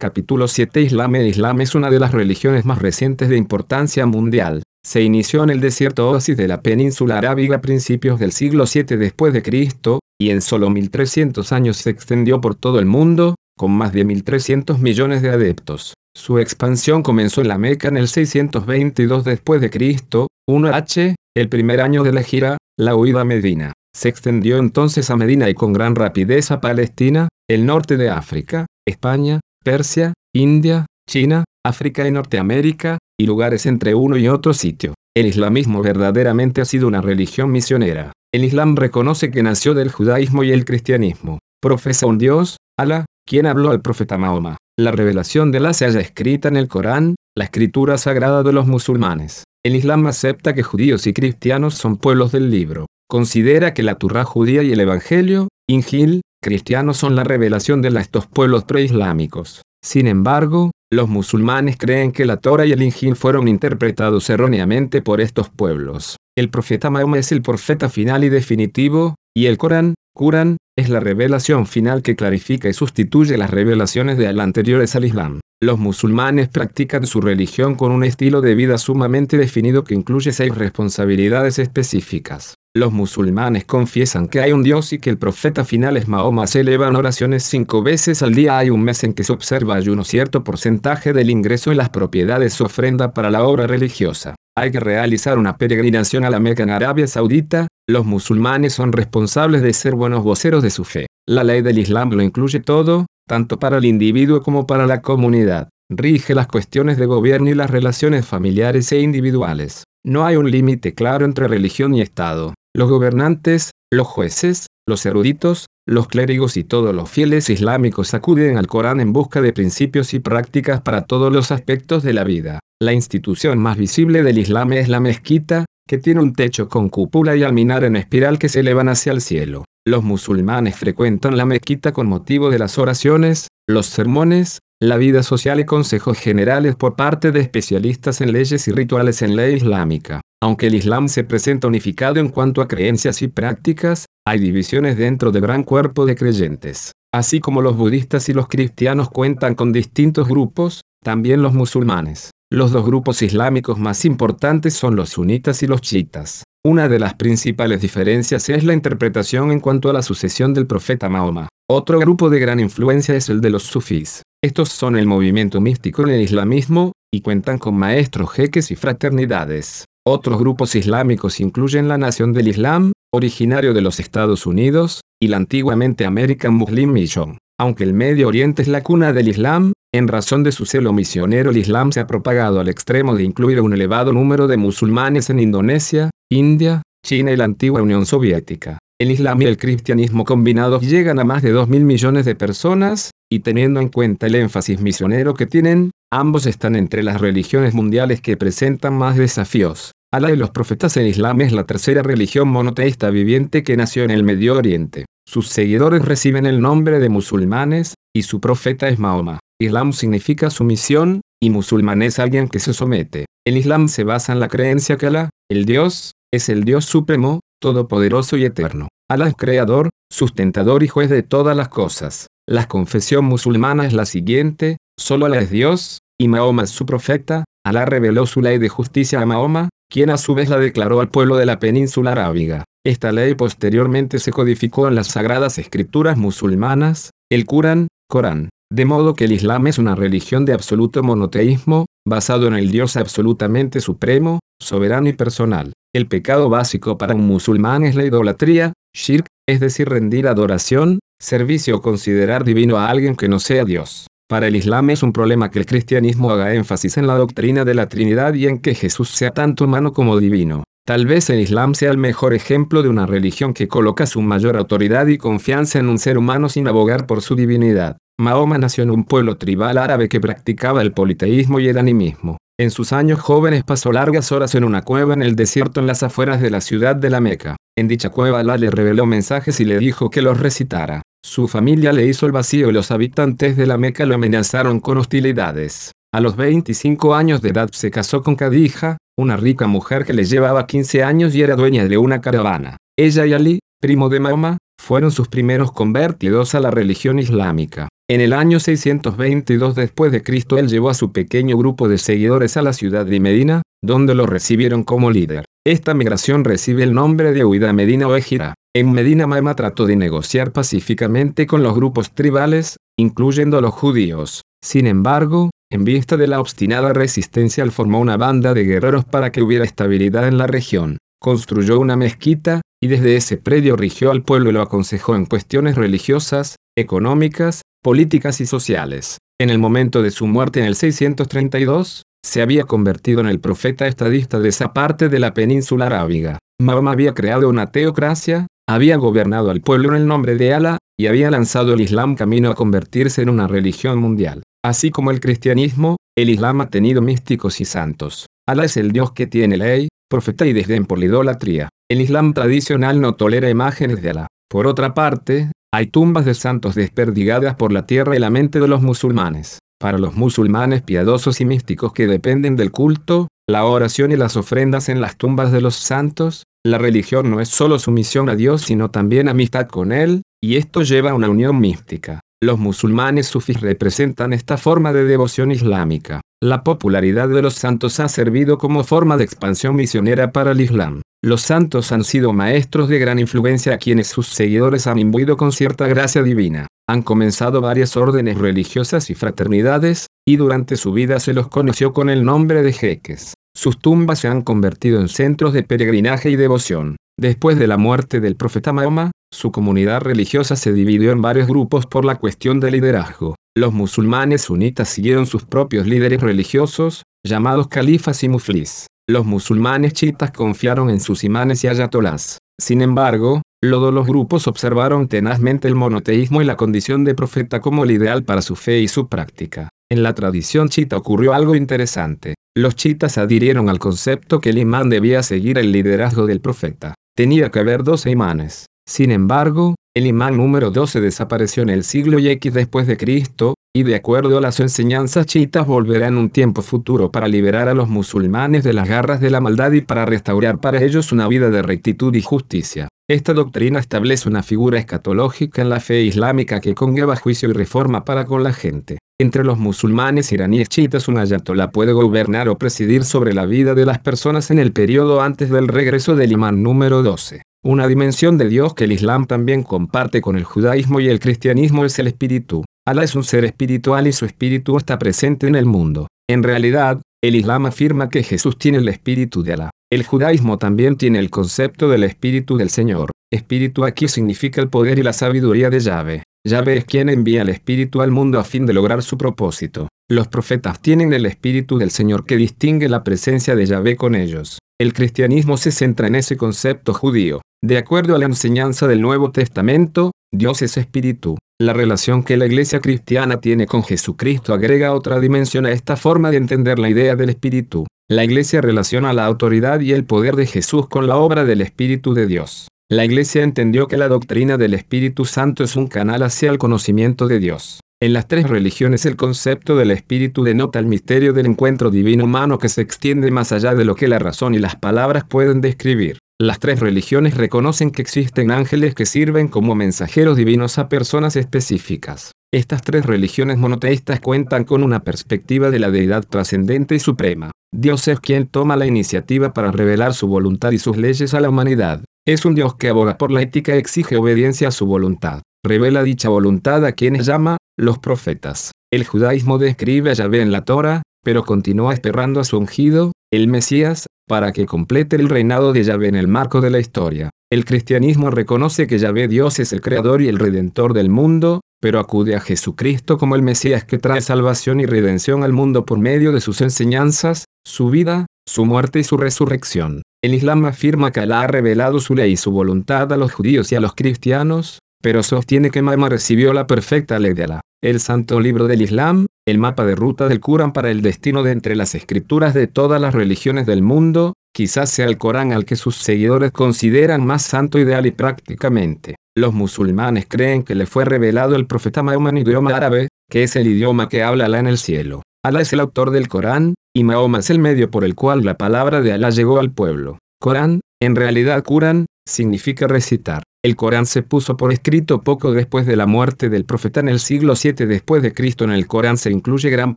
[0.00, 4.62] Capítulo 7 Islam El Islam es una de las religiones más recientes de importancia mundial.
[4.82, 8.96] Se inició en el desierto oasis de la península arábiga a principios del siglo 7
[8.96, 13.72] después de Cristo, y en solo 1300 años se extendió por todo el mundo, con
[13.72, 15.92] más de 1300 millones de adeptos.
[16.16, 21.82] Su expansión comenzó en la Meca en el 622 después de Cristo, 1H, el primer
[21.82, 23.74] año de la gira, la huida a Medina.
[23.94, 28.64] Se extendió entonces a Medina y con gran rapidez a Palestina, el norte de África,
[28.86, 34.94] España, Persia, India, China, África y Norteamérica, y lugares entre uno y otro sitio.
[35.14, 38.12] El islamismo verdaderamente ha sido una religión misionera.
[38.32, 41.40] El Islam reconoce que nació del judaísmo y el cristianismo.
[41.60, 44.56] Profesa un Dios, Alá, quien habló al profeta Mahoma.
[44.78, 48.66] La revelación de Alá se halla escrita en el Corán, la escritura sagrada de los
[48.66, 49.44] musulmanes.
[49.62, 52.86] El Islam acepta que judíos y cristianos son pueblos del libro.
[53.10, 58.26] Considera que la Turra judía y el Evangelio, Injil, cristianos son la revelación de estos
[58.26, 59.62] pueblos preislámicos.
[59.82, 65.20] Sin embargo, los musulmanes creen que la Torah y el Injil fueron interpretados erróneamente por
[65.20, 66.16] estos pueblos.
[66.36, 71.00] El profeta Mahoma es el profeta final y definitivo, y el Corán, Corán, es la
[71.00, 75.40] revelación final que clarifica y sustituye las revelaciones de al anteriores al Islam.
[75.62, 80.54] Los musulmanes practican su religión con un estilo de vida sumamente definido que incluye seis
[80.54, 82.54] responsabilidades específicas.
[82.74, 86.46] Los musulmanes confiesan que hay un Dios y que el profeta final es Mahoma.
[86.46, 88.56] Se elevan oraciones cinco veces al día.
[88.58, 92.54] Hay un mes en que se observa ayuno cierto porcentaje del ingreso en las propiedades
[92.54, 94.36] su ofrenda para la obra religiosa.
[94.60, 97.66] Hay que realizar una peregrinación a la Meca en Arabia Saudita.
[97.88, 101.06] Los musulmanes son responsables de ser buenos voceros de su fe.
[101.26, 105.70] La ley del Islam lo incluye todo, tanto para el individuo como para la comunidad.
[105.88, 109.84] Rige las cuestiones de gobierno y las relaciones familiares e individuales.
[110.04, 112.52] No hay un límite claro entre religión y Estado.
[112.74, 118.68] Los gobernantes, los jueces, los eruditos, los clérigos y todos los fieles islámicos acuden al
[118.68, 122.60] Corán en busca de principios y prácticas para todos los aspectos de la vida.
[122.80, 127.34] La institución más visible del Islam es la mezquita, que tiene un techo con cúpula
[127.34, 129.64] y alminar en espiral que se elevan hacia el cielo.
[129.84, 135.58] Los musulmanes frecuentan la mezquita con motivo de las oraciones, los sermones, la vida social
[135.58, 140.20] y consejos generales por parte de especialistas en leyes y rituales en ley islámica.
[140.42, 145.32] Aunque el Islam se presenta unificado en cuanto a creencias y prácticas, hay divisiones dentro
[145.32, 146.92] del gran cuerpo de creyentes.
[147.12, 152.30] Así como los budistas y los cristianos cuentan con distintos grupos, también los musulmanes.
[152.50, 156.44] Los dos grupos islámicos más importantes son los sunitas y los chiitas.
[156.64, 161.08] Una de las principales diferencias es la interpretación en cuanto a la sucesión del profeta
[161.08, 161.48] Mahoma.
[161.70, 164.22] Otro grupo de gran influencia es el de los sufís.
[164.42, 169.84] Estos son el movimiento místico en el islamismo, y cuentan con maestros, jeques y fraternidades.
[170.12, 175.36] Otros grupos islámicos incluyen la Nación del Islam, originario de los Estados Unidos, y la
[175.36, 177.38] antiguamente American Muslim Mission.
[177.60, 181.52] Aunque el Medio Oriente es la cuna del Islam, en razón de su celo misionero
[181.52, 185.38] el Islam se ha propagado al extremo de incluir un elevado número de musulmanes en
[185.38, 188.80] Indonesia, India, China y la antigua Unión Soviética.
[189.00, 193.40] El Islam y el cristianismo combinados llegan a más de 2.000 millones de personas, y
[193.40, 198.36] teniendo en cuenta el énfasis misionero que tienen, ambos están entre las religiones mundiales que
[198.36, 199.92] presentan más desafíos.
[200.12, 204.10] Alá de los profetas el Islam es la tercera religión monoteísta viviente que nació en
[204.10, 205.04] el Medio Oriente.
[205.24, 209.38] Sus seguidores reciben el nombre de musulmanes, y su profeta es Mahoma.
[209.60, 213.26] Islam significa sumisión, y musulmán es alguien que se somete.
[213.46, 217.38] El Islam se basa en la creencia que Alá, el Dios, es el Dios supremo,
[217.60, 218.88] todopoderoso y eterno.
[219.08, 222.26] Alá es creador, sustentador y juez de todas las cosas.
[222.48, 227.44] La confesión musulmana es la siguiente, solo Alá es Dios, y Mahoma es su profeta,
[227.64, 231.10] Alá reveló su ley de justicia a Mahoma, quien a su vez la declaró al
[231.10, 232.64] pueblo de la península arábiga.
[232.86, 238.48] Esta ley posteriormente se codificó en las sagradas escrituras musulmanas, el Corán, Corán.
[238.72, 242.96] De modo que el Islam es una religión de absoluto monoteísmo, basado en el Dios
[242.96, 245.72] absolutamente supremo, soberano y personal.
[245.92, 251.76] El pecado básico para un musulmán es la idolatría, shirk, es decir, rendir adoración, servicio
[251.76, 254.06] o considerar divino a alguien que no sea Dios.
[254.30, 257.74] Para el Islam es un problema que el cristianismo haga énfasis en la doctrina de
[257.74, 260.62] la Trinidad y en que Jesús sea tanto humano como divino.
[260.86, 264.56] Tal vez el Islam sea el mejor ejemplo de una religión que coloca su mayor
[264.56, 267.96] autoridad y confianza en un ser humano sin abogar por su divinidad.
[268.20, 272.36] Mahoma nació en un pueblo tribal árabe que practicaba el politeísmo y el animismo.
[272.56, 276.04] En sus años jóvenes pasó largas horas en una cueva en el desierto en las
[276.04, 277.56] afueras de la ciudad de la Meca.
[277.76, 281.02] En dicha cueva Allah le reveló mensajes y le dijo que los recitara.
[281.22, 284.98] Su familia le hizo el vacío y los habitantes de la Meca lo amenazaron con
[284.98, 285.92] hostilidades.
[286.12, 290.24] A los 25 años de edad se casó con Khadija, una rica mujer que le
[290.24, 292.78] llevaba 15 años y era dueña de una caravana.
[292.98, 297.88] Ella y Ali, primo de Mahoma, fueron sus primeros convertidos a la religión islámica.
[298.10, 302.56] En el año 622 después de Cristo él llevó a su pequeño grupo de seguidores
[302.56, 305.44] a la ciudad de Medina, donde lo recibieron como líder.
[305.64, 308.54] Esta migración recibe el nombre de huida a Medina o Ejira.
[308.72, 314.42] En Medina Mahoma trató de negociar pacíficamente con los grupos tribales, incluyendo a los judíos.
[314.64, 319.32] Sin embargo, en vista de la obstinada resistencia, él formó una banda de guerreros para
[319.32, 320.98] que hubiera estabilidad en la región.
[321.20, 325.74] Construyó una mezquita, y desde ese predio rigió al pueblo y lo aconsejó en cuestiones
[325.74, 329.18] religiosas, económicas, políticas y sociales.
[329.40, 333.88] En el momento de su muerte en el 632, se había convertido en el profeta
[333.88, 336.38] estadista de esa parte de la península arábiga.
[336.60, 341.08] Mahoma había creado una teocracia, había gobernado al pueblo en el nombre de Alá, y
[341.08, 344.42] había lanzado el Islam camino a convertirse en una religión mundial.
[344.64, 348.26] Así como el cristianismo, el Islam ha tenido místicos y santos.
[348.46, 351.68] Alá es el Dios que tiene ley, profeta y desdén por la idolatría.
[351.90, 354.26] El Islam tradicional no tolera imágenes de Alá.
[354.48, 358.68] Por otra parte, hay tumbas de santos desperdigadas por la tierra y la mente de
[358.68, 359.58] los musulmanes.
[359.80, 364.88] Para los musulmanes piadosos y místicos que dependen del culto, la oración y las ofrendas
[364.88, 368.90] en las tumbas de los santos, la religión no es solo sumisión a Dios sino
[368.90, 372.20] también amistad con Él, y esto lleva a una unión mística.
[372.42, 376.20] Los musulmanes sufís representan esta forma de devoción islámica.
[376.42, 381.00] La popularidad de los santos ha servido como forma de expansión misionera para el Islam.
[381.22, 385.52] Los santos han sido maestros de gran influencia a quienes sus seguidores han imbuido con
[385.52, 386.66] cierta gracia divina.
[386.88, 392.08] Han comenzado varias órdenes religiosas y fraternidades, y durante su vida se los conoció con
[392.10, 393.34] el nombre de jeques.
[393.56, 396.96] Sus tumbas se han convertido en centros de peregrinaje y devoción.
[397.18, 401.86] Después de la muerte del profeta Mahoma, su comunidad religiosa se dividió en varios grupos
[401.86, 403.34] por la cuestión del liderazgo.
[403.56, 408.86] Los musulmanes sunitas siguieron sus propios líderes religiosos, llamados califas y muflis.
[409.08, 412.38] Los musulmanes chiitas confiaron en sus imanes y ayatolás.
[412.60, 417.84] Sin embargo, todos los grupos observaron tenazmente el monoteísmo y la condición de profeta como
[417.84, 419.68] el ideal para su fe y su práctica.
[419.90, 422.34] En la tradición chita ocurrió algo interesante.
[422.56, 426.94] Los chitas adhirieron al concepto que el imán debía seguir el liderazgo del profeta.
[427.16, 428.66] Tenía que haber 12 imanes.
[428.88, 433.82] Sin embargo, el imán número 12 desapareció en el siglo X después de Cristo, y
[433.82, 437.88] de acuerdo a las enseñanzas chiitas volverá en un tiempo futuro para liberar a los
[437.88, 441.62] musulmanes de las garras de la maldad y para restaurar para ellos una vida de
[441.62, 442.88] rectitud y justicia.
[443.10, 448.04] Esta doctrina establece una figura escatológica en la fe islámica que conlleva juicio y reforma
[448.04, 448.98] para con la gente.
[449.20, 453.84] Entre los musulmanes iraníes chiitas un ayatollah puede gobernar o presidir sobre la vida de
[453.84, 457.42] las personas en el periodo antes del regreso del imán número 12.
[457.64, 461.84] Una dimensión de Dios que el Islam también comparte con el judaísmo y el cristianismo
[461.84, 462.62] es el espíritu.
[462.86, 466.06] Alá es un ser espiritual y su espíritu está presente en el mundo.
[466.28, 469.70] En realidad, el Islam afirma que Jesús tiene el espíritu de Alá.
[469.92, 473.10] El judaísmo también tiene el concepto del espíritu del Señor.
[473.30, 476.22] Espíritu aquí significa el poder y la sabiduría de Yahvé.
[476.46, 479.88] Yahvé es quien envía el espíritu al mundo a fin de lograr su propósito.
[480.08, 484.58] Los profetas tienen el espíritu del Señor que distingue la presencia de Yahvé con ellos.
[484.80, 487.42] El cristianismo se centra en ese concepto judío.
[487.62, 491.36] De acuerdo a la enseñanza del Nuevo Testamento, Dios es espíritu.
[491.60, 496.30] La relación que la iglesia cristiana tiene con Jesucristo agrega otra dimensión a esta forma
[496.30, 497.84] de entender la idea del espíritu.
[498.08, 502.14] La iglesia relaciona la autoridad y el poder de Jesús con la obra del Espíritu
[502.14, 502.68] de Dios.
[502.88, 507.28] La iglesia entendió que la doctrina del Espíritu Santo es un canal hacia el conocimiento
[507.28, 507.80] de Dios.
[508.00, 512.58] En las tres religiones el concepto del Espíritu denota el misterio del encuentro divino humano
[512.58, 516.20] que se extiende más allá de lo que la razón y las palabras pueden describir.
[516.40, 522.32] Las tres religiones reconocen que existen ángeles que sirven como mensajeros divinos a personas específicas.
[522.50, 527.50] Estas tres religiones monoteístas cuentan con una perspectiva de la deidad trascendente y suprema.
[527.76, 531.50] Dios es quien toma la iniciativa para revelar su voluntad y sus leyes a la
[531.50, 532.02] humanidad.
[532.26, 535.42] Es un Dios que aboga por la ética y exige obediencia a su voluntad.
[535.62, 538.70] Revela dicha voluntad a quienes llama los profetas.
[538.90, 543.46] El judaísmo describe a Yahvé en la Torah, pero continúa esperando a su ungido, el
[543.46, 547.30] Mesías, para que complete el reinado de Yahvé en el marco de la historia.
[547.50, 552.00] El cristianismo reconoce que Yahvé Dios es el creador y el redentor del mundo, pero
[552.00, 556.32] acude a Jesucristo como el Mesías que trae salvación y redención al mundo por medio
[556.32, 560.02] de sus enseñanzas, su vida, su muerte y su resurrección.
[560.22, 563.70] El Islam afirma que Alá ha revelado su ley y su voluntad a los judíos
[563.72, 567.60] y a los cristianos, pero sostiene que Mahoma recibió la perfecta ley de Alá.
[567.82, 571.52] El santo libro del Islam, el mapa de ruta del Corán para el destino de
[571.52, 575.76] entre las escrituras de todas las religiones del mundo, quizás sea el Corán al que
[575.76, 579.16] sus seguidores consideran más santo ideal y prácticamente.
[579.34, 583.56] Los musulmanes creen que le fue revelado el profeta Mahoma en idioma árabe, que es
[583.56, 585.22] el idioma que habla Alá en el cielo.
[585.42, 588.58] Alá es el autor del Corán, y Mahoma es el medio por el cual la
[588.58, 590.18] palabra de Alá llegó al pueblo.
[590.38, 593.42] Corán, en realidad Corán, significa recitar.
[593.62, 597.20] El Corán se puso por escrito poco después de la muerte del profeta en el
[597.20, 598.64] siglo 7 después de Cristo.
[598.64, 599.96] En el Corán se incluye gran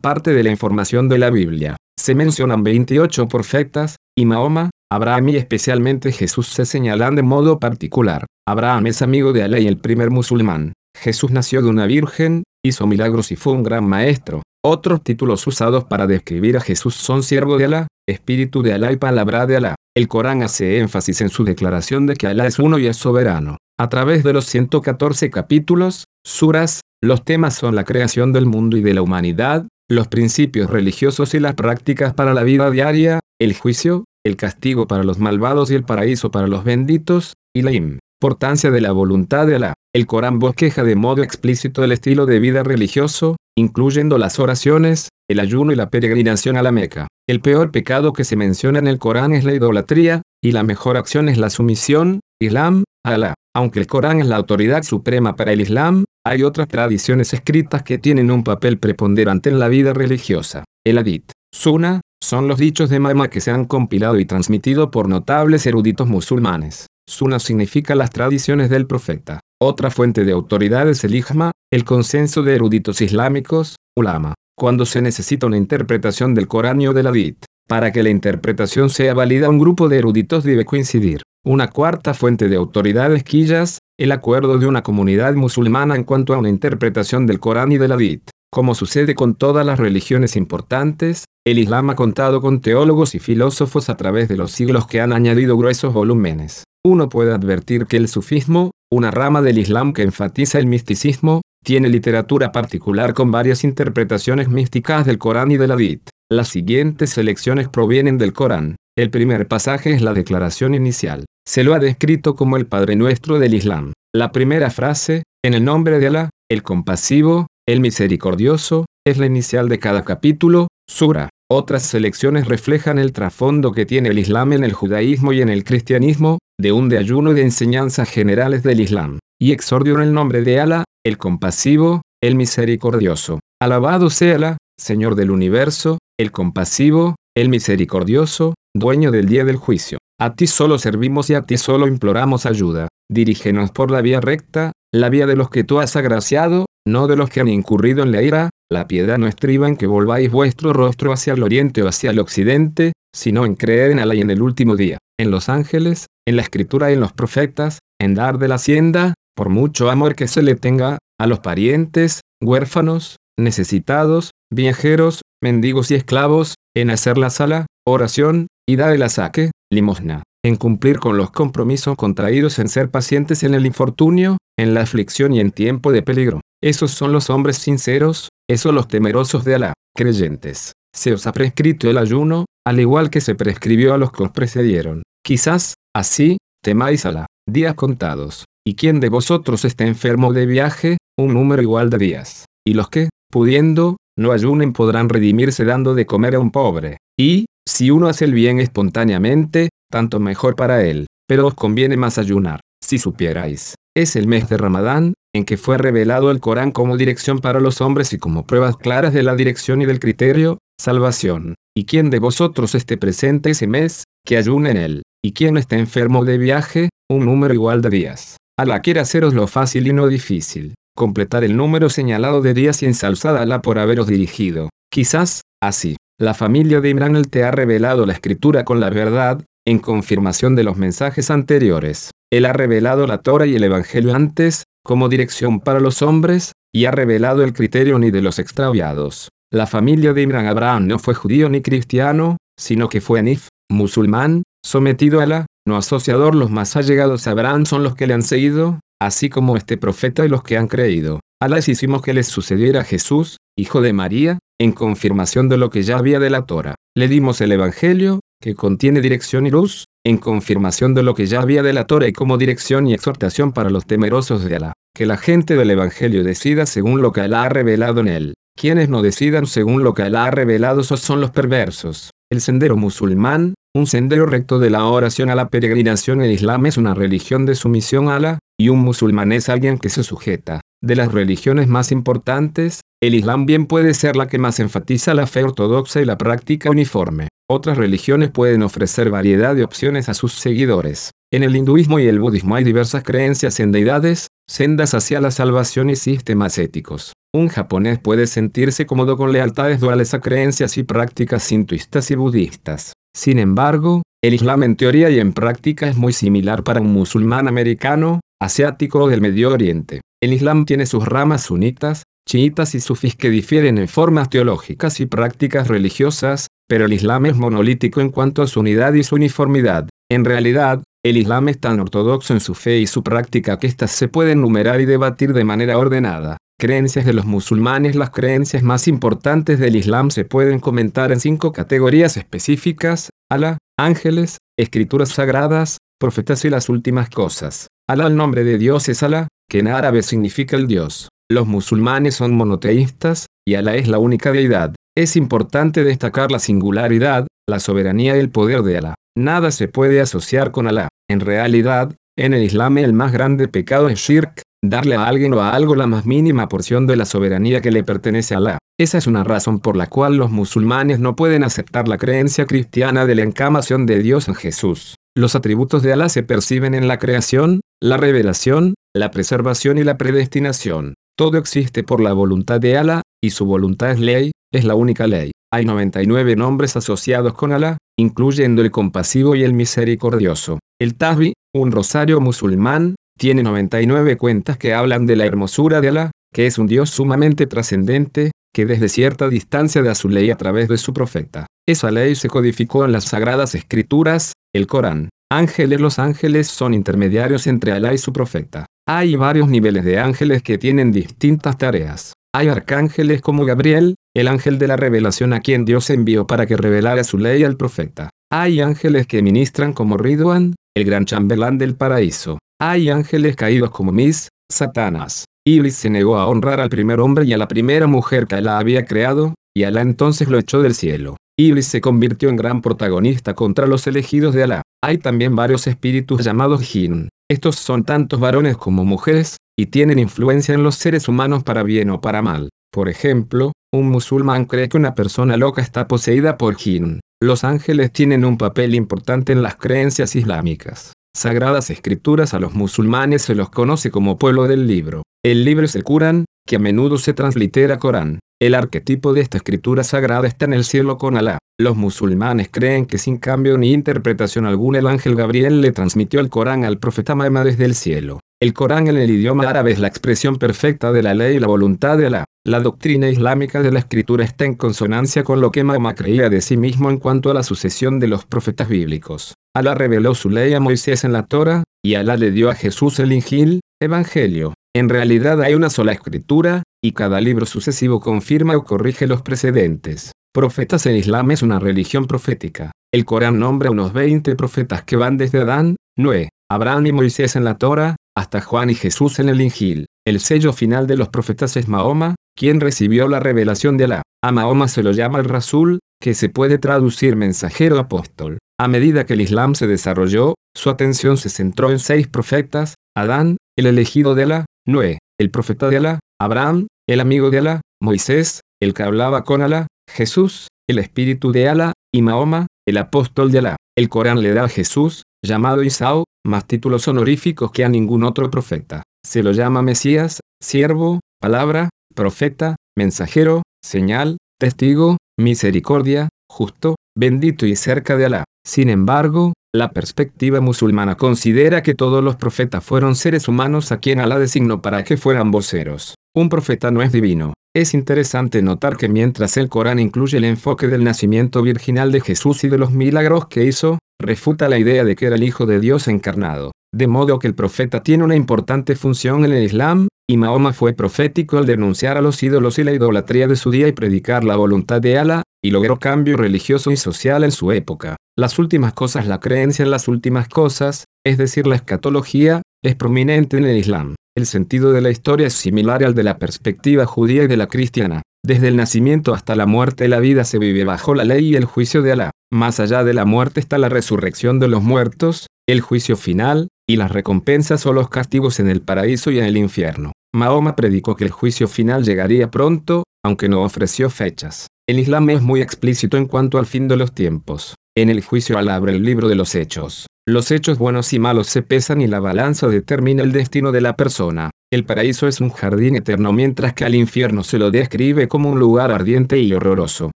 [0.00, 1.76] parte de la información de la Biblia.
[1.98, 8.26] Se mencionan 28 profetas, y Mahoma, Abraham y especialmente Jesús se señalan de modo particular.
[8.46, 10.74] Abraham es amigo de Alá y el primer musulmán.
[10.94, 14.42] Jesús nació de una virgen, hizo milagros y fue un gran maestro.
[14.66, 18.96] Otros títulos usados para describir a Jesús son siervo de Alá, espíritu de Alá y
[18.96, 19.74] palabra de Alá.
[19.94, 23.58] El Corán hace énfasis en su declaración de que Alá es uno y es soberano.
[23.78, 28.80] A través de los 114 capítulos, suras, los temas son la creación del mundo y
[28.80, 34.04] de la humanidad, los principios religiosos y las prácticas para la vida diaria, el juicio,
[34.24, 37.72] el castigo para los malvados y el paraíso para los benditos, y la
[38.20, 39.74] importancia de la voluntad de Alá.
[39.94, 45.40] El Corán bosqueja de modo explícito el estilo de vida religioso, incluyendo las oraciones, el
[45.40, 47.08] ayuno y la peregrinación a la Meca.
[47.28, 50.96] El peor pecado que se menciona en el Corán es la idolatría, y la mejor
[50.96, 53.34] acción es la sumisión, Islam, a Alá.
[53.54, 57.98] Aunque el Corán es la autoridad suprema para el Islam, hay otras tradiciones escritas que
[57.98, 60.64] tienen un papel preponderante en la vida religiosa.
[60.84, 65.08] El Hadith, Sunnah, son los dichos de Mahoma que se han compilado y transmitido por
[65.08, 66.86] notables eruditos musulmanes.
[67.08, 69.40] Sunnah significa las tradiciones del profeta.
[69.60, 75.02] Otra fuente de autoridad es el Ijma, el consenso de eruditos islámicos, ulama cuando se
[75.02, 77.44] necesita una interpretación del Corán o del Hadith.
[77.66, 81.22] Para que la interpretación sea válida un grupo de eruditos debe coincidir.
[81.44, 86.34] Una cuarta fuente de autoridad es quillas, el acuerdo de una comunidad musulmana en cuanto
[86.34, 88.30] a una interpretación del Corán y del Hadith.
[88.50, 93.88] Como sucede con todas las religiones importantes, el Islam ha contado con teólogos y filósofos
[93.88, 96.63] a través de los siglos que han añadido gruesos volúmenes.
[96.86, 101.88] Uno puede advertir que el sufismo, una rama del Islam que enfatiza el misticismo, tiene
[101.88, 106.10] literatura particular con varias interpretaciones místicas del Corán y del Hadith.
[106.30, 108.76] Las siguientes selecciones provienen del Corán.
[108.98, 111.24] El primer pasaje es la declaración inicial.
[111.48, 113.92] Se lo ha descrito como el Padre Nuestro del Islam.
[114.14, 119.70] La primera frase, en el nombre de Alá, el compasivo, el misericordioso, es la inicial
[119.70, 121.30] de cada capítulo, sura.
[121.50, 125.62] Otras selecciones reflejan el trasfondo que tiene el Islam en el judaísmo y en el
[125.64, 129.18] cristianismo, de un de ayuno y de enseñanzas generales del Islam.
[129.38, 133.40] Y exordio en el nombre de Alá, el compasivo, el misericordioso.
[133.60, 139.98] Alabado sea la, Señor del universo, el compasivo, el misericordioso, dueño del día del juicio.
[140.18, 142.88] A ti solo servimos y a ti solo imploramos ayuda.
[143.10, 147.16] Dirígenos por la vía recta, la vía de los que tú has agraciado, no de
[147.16, 148.50] los que han incurrido en la ira.
[148.70, 152.18] La piedad no estriba en que volváis vuestro rostro hacia el oriente o hacia el
[152.18, 156.36] occidente, sino en creer en Alá y en el último día, en los ángeles, en
[156.36, 160.28] la escritura y en los profetas, en dar de la hacienda, por mucho amor que
[160.28, 167.30] se le tenga, a los parientes, huérfanos, necesitados, viajeros, mendigos y esclavos, en hacer la
[167.30, 172.90] sala, oración, y dar el saque, limosna, en cumplir con los compromisos contraídos en ser
[172.90, 176.40] pacientes en el infortunio, en la aflicción y en tiempo de peligro.
[176.64, 180.72] Esos son los hombres sinceros, esos los temerosos de Alá, creyentes.
[180.96, 184.30] Se os ha prescrito el ayuno, al igual que se prescribió a los que os
[184.30, 185.02] precedieron.
[185.22, 188.46] Quizás, así, temáis Alá, días contados.
[188.66, 190.96] ¿Y quién de vosotros está enfermo de viaje?
[191.18, 192.46] Un número igual de días.
[192.66, 196.96] Y los que, pudiendo, no ayunen podrán redimirse dando de comer a un pobre.
[197.20, 201.08] Y, si uno hace el bien espontáneamente, tanto mejor para él.
[201.28, 203.74] Pero os conviene más ayunar, si supierais.
[203.96, 207.80] Es el mes de Ramadán, en que fue revelado el Corán como dirección para los
[207.80, 211.54] hombres y como pruebas claras de la dirección y del criterio, salvación.
[211.76, 215.02] ¿Y quién de vosotros esté presente ese mes, que ayune en él?
[215.22, 216.88] ¿Y quién esté enfermo de viaje?
[217.08, 218.36] Un número igual de días.
[218.58, 220.74] Alá quiere haceros lo fácil y no difícil.
[220.96, 224.70] Completar el número señalado de días y ensalzada Alá por haberos dirigido.
[224.90, 229.78] Quizás, así, la familia de Imran te ha revelado la escritura con la verdad, en
[229.78, 232.10] confirmación de los mensajes anteriores.
[232.36, 236.86] Él ha revelado la Torah y el Evangelio antes, como dirección para los hombres, y
[236.86, 239.28] ha revelado el criterio ni de los extraviados.
[239.52, 244.42] La familia de Imran Abraham no fue judío ni cristiano, sino que fue anif, musulmán,
[244.66, 246.34] sometido a la, no asociador.
[246.34, 250.24] Los más allegados a Abraham son los que le han seguido, así como este profeta
[250.24, 251.20] y los que han creído.
[251.40, 255.98] Alá hicimos que les sucediera Jesús, hijo de María, en confirmación de lo que ya
[255.98, 256.74] había de la Torah.
[256.96, 261.40] Le dimos el Evangelio, que contiene dirección y luz, en confirmación de lo que ya
[261.40, 264.72] había de la Torah y como dirección y exhortación para los temerosos de Alá.
[264.94, 268.34] Que la gente del Evangelio decida según lo que Alá ha revelado en él.
[268.54, 272.10] Quienes no decidan según lo que Alá ha revelado son los perversos.
[272.30, 276.76] El sendero musulmán, un sendero recto de la oración a la peregrinación el Islam es
[276.76, 280.60] una religión de sumisión a Alá, y un musulmán es alguien que se sujeta.
[280.84, 285.26] De las religiones más importantes, el Islam bien puede ser la que más enfatiza la
[285.26, 287.28] fe ortodoxa y la práctica uniforme.
[287.50, 291.10] Otras religiones pueden ofrecer variedad de opciones a sus seguidores.
[291.32, 295.88] En el hinduismo y el budismo hay diversas creencias en deidades, sendas hacia la salvación
[295.88, 297.14] y sistemas éticos.
[297.34, 302.92] Un japonés puede sentirse cómodo con lealtades duales a creencias y prácticas hinduistas y budistas.
[303.16, 307.48] Sin embargo, el Islam en teoría y en práctica es muy similar para un musulmán
[307.48, 310.00] americano, asiático o del Medio Oriente.
[310.22, 315.06] El Islam tiene sus ramas sunitas, chiitas y sufís que difieren en formas teológicas y
[315.06, 319.88] prácticas religiosas, pero el Islam es monolítico en cuanto a su unidad y su uniformidad.
[320.10, 323.90] En realidad, el Islam es tan ortodoxo en su fe y su práctica que éstas
[323.90, 326.38] se pueden numerar y debatir de manera ordenada.
[326.58, 331.52] Creencias de los musulmanes Las creencias más importantes del Islam se pueden comentar en cinco
[331.52, 337.68] categorías específicas, Alá, ángeles, escrituras sagradas, profetas y las últimas cosas.
[337.86, 341.10] Alá el nombre de Dios es Alá, que en árabe significa el Dios.
[341.30, 344.74] Los musulmanes son monoteístas, y Alá es la única deidad.
[344.96, 348.94] Es importante destacar la singularidad, la soberanía y el poder de Alá.
[349.14, 350.88] Nada se puede asociar con Alá.
[351.10, 355.42] En realidad, en el Islam el más grande pecado es shirk, darle a alguien o
[355.42, 358.58] a algo la más mínima porción de la soberanía que le pertenece a Alá.
[358.80, 363.04] Esa es una razón por la cual los musulmanes no pueden aceptar la creencia cristiana
[363.04, 364.94] de la encamación de Dios en Jesús.
[365.16, 369.96] Los atributos de Alá se perciben en la creación, la revelación, la preservación y la
[369.96, 370.94] predestinación.
[371.16, 375.06] Todo existe por la voluntad de Alá, y su voluntad es ley, es la única
[375.06, 375.30] ley.
[375.52, 380.58] Hay 99 nombres asociados con Alá, incluyendo el compasivo y el misericordioso.
[380.80, 386.10] El Tahbi, un rosario musulmán, tiene 99 cuentas que hablan de la hermosura de Alá,
[386.32, 390.68] que es un Dios sumamente trascendente, que desde cierta distancia da su ley a través
[390.68, 391.46] de su profeta.
[391.68, 395.10] Esa ley se codificó en las sagradas escrituras, el Corán.
[395.30, 398.66] Ángeles Los ángeles son intermediarios entre Alá y su profeta.
[398.86, 402.12] Hay varios niveles de ángeles que tienen distintas tareas.
[402.32, 406.56] Hay arcángeles como Gabriel, el ángel de la revelación a quien Dios envió para que
[406.56, 408.10] revelara su ley al profeta.
[408.30, 412.38] Hay ángeles que ministran como Ridwan, el gran chambelán del paraíso.
[412.60, 415.24] Hay ángeles caídos como Mis, Satanás.
[415.46, 418.58] Iblis se negó a honrar al primer hombre y a la primera mujer que Alá
[418.58, 421.16] había creado, y Alá entonces lo echó del cielo.
[421.38, 424.62] Iblis se convirtió en gran protagonista contra los elegidos de Alá.
[424.82, 427.08] Hay también varios espíritus llamados Jinn.
[427.30, 431.90] Estos son tantos varones como mujeres, y tienen influencia en los seres humanos para bien
[431.90, 432.48] o para mal.
[432.72, 437.00] Por ejemplo, un musulmán cree que una persona loca está poseída por jinn.
[437.22, 440.92] Los ángeles tienen un papel importante en las creencias islámicas.
[441.16, 445.04] Sagradas escrituras a los musulmanes se los conoce como pueblo del libro.
[445.22, 448.18] El libro es el Corán, que a menudo se translitera Corán.
[448.40, 451.38] El arquetipo de esta escritura sagrada está en el cielo con Alá.
[451.58, 456.28] Los musulmanes creen que sin cambio ni interpretación alguna el ángel Gabriel le transmitió el
[456.28, 458.20] Corán al profeta Mahoma desde el cielo.
[458.42, 461.46] El Corán en el idioma árabe es la expresión perfecta de la ley y la
[461.46, 462.24] voluntad de Alá.
[462.44, 466.42] La doctrina islámica de la escritura está en consonancia con lo que Mahoma creía de
[466.42, 469.34] sí mismo en cuanto a la sucesión de los profetas bíblicos.
[469.56, 472.98] Alá reveló su ley a Moisés en la Torah, y Alá le dio a Jesús
[472.98, 474.52] el Injil, Evangelio.
[474.76, 480.10] En realidad hay una sola escritura, y cada libro sucesivo confirma o corrige los precedentes.
[480.34, 482.72] Profetas en Islam es una religión profética.
[482.92, 487.44] El Corán nombra unos 20 profetas que van desde Adán, Noé, Abraham y Moisés en
[487.44, 489.86] la Torah, hasta Juan y Jesús en el Injil.
[490.04, 494.02] El sello final de los profetas es Mahoma, quien recibió la revelación de Alá.
[494.24, 498.38] A Mahoma se lo llama el Rasul, que se puede traducir mensajero apóstol.
[498.60, 503.36] A medida que el Islam se desarrolló, su atención se centró en seis profetas, Adán,
[503.56, 508.40] el elegido de Alá, Noé, el profeta de Alá, Abraham, el amigo de Alá, Moisés,
[508.62, 513.38] el que hablaba con Alá, Jesús, el espíritu de Alá, y Mahoma, el apóstol de
[513.38, 513.56] Alá.
[513.76, 518.30] El Corán le da a Jesús, llamado Isao, más títulos honoríficos que a ningún otro
[518.30, 518.84] profeta.
[519.06, 527.96] Se lo llama Mesías, siervo, palabra, profeta, mensajero, señal, testigo, misericordia, justo, bendito y cerca
[527.96, 528.24] de Alá.
[528.46, 534.00] Sin embargo, la perspectiva musulmana considera que todos los profetas fueron seres humanos a quien
[534.00, 535.94] Alá designó para que fueran voceros.
[536.12, 537.34] Un profeta no es divino.
[537.54, 542.42] Es interesante notar que mientras el Corán incluye el enfoque del nacimiento virginal de Jesús
[542.42, 545.60] y de los milagros que hizo, refuta la idea de que era el Hijo de
[545.60, 546.50] Dios encarnado.
[546.74, 550.74] De modo que el profeta tiene una importante función en el Islam, y Mahoma fue
[550.74, 554.36] profético al denunciar a los ídolos y la idolatría de su día y predicar la
[554.36, 557.96] voluntad de Alá, y logró cambio religioso y social en su época.
[558.16, 563.36] Las últimas cosas, la creencia en las últimas cosas, es decir, la escatología, es prominente
[563.36, 563.94] en el Islam.
[564.16, 567.48] El sentido de la historia es similar al de la perspectiva judía y de la
[567.48, 568.02] cristiana.
[568.24, 571.44] Desde el nacimiento hasta la muerte la vida se vive bajo la ley y el
[571.44, 572.10] juicio de Alá.
[572.32, 576.76] Más allá de la muerte está la resurrección de los muertos, el juicio final, y
[576.76, 579.92] las recompensas o los castigos en el paraíso y en el infierno.
[580.14, 584.46] Mahoma predicó que el juicio final llegaría pronto, aunque no ofreció fechas.
[584.66, 587.54] El Islam es muy explícito en cuanto al fin de los tiempos.
[587.76, 589.86] En el juicio al abre el libro de los hechos.
[590.06, 593.76] Los hechos buenos y malos se pesan y la balanza determina el destino de la
[593.76, 594.30] persona.
[594.52, 598.38] El paraíso es un jardín eterno mientras que al infierno se lo describe como un
[598.38, 599.90] lugar ardiente y horroroso.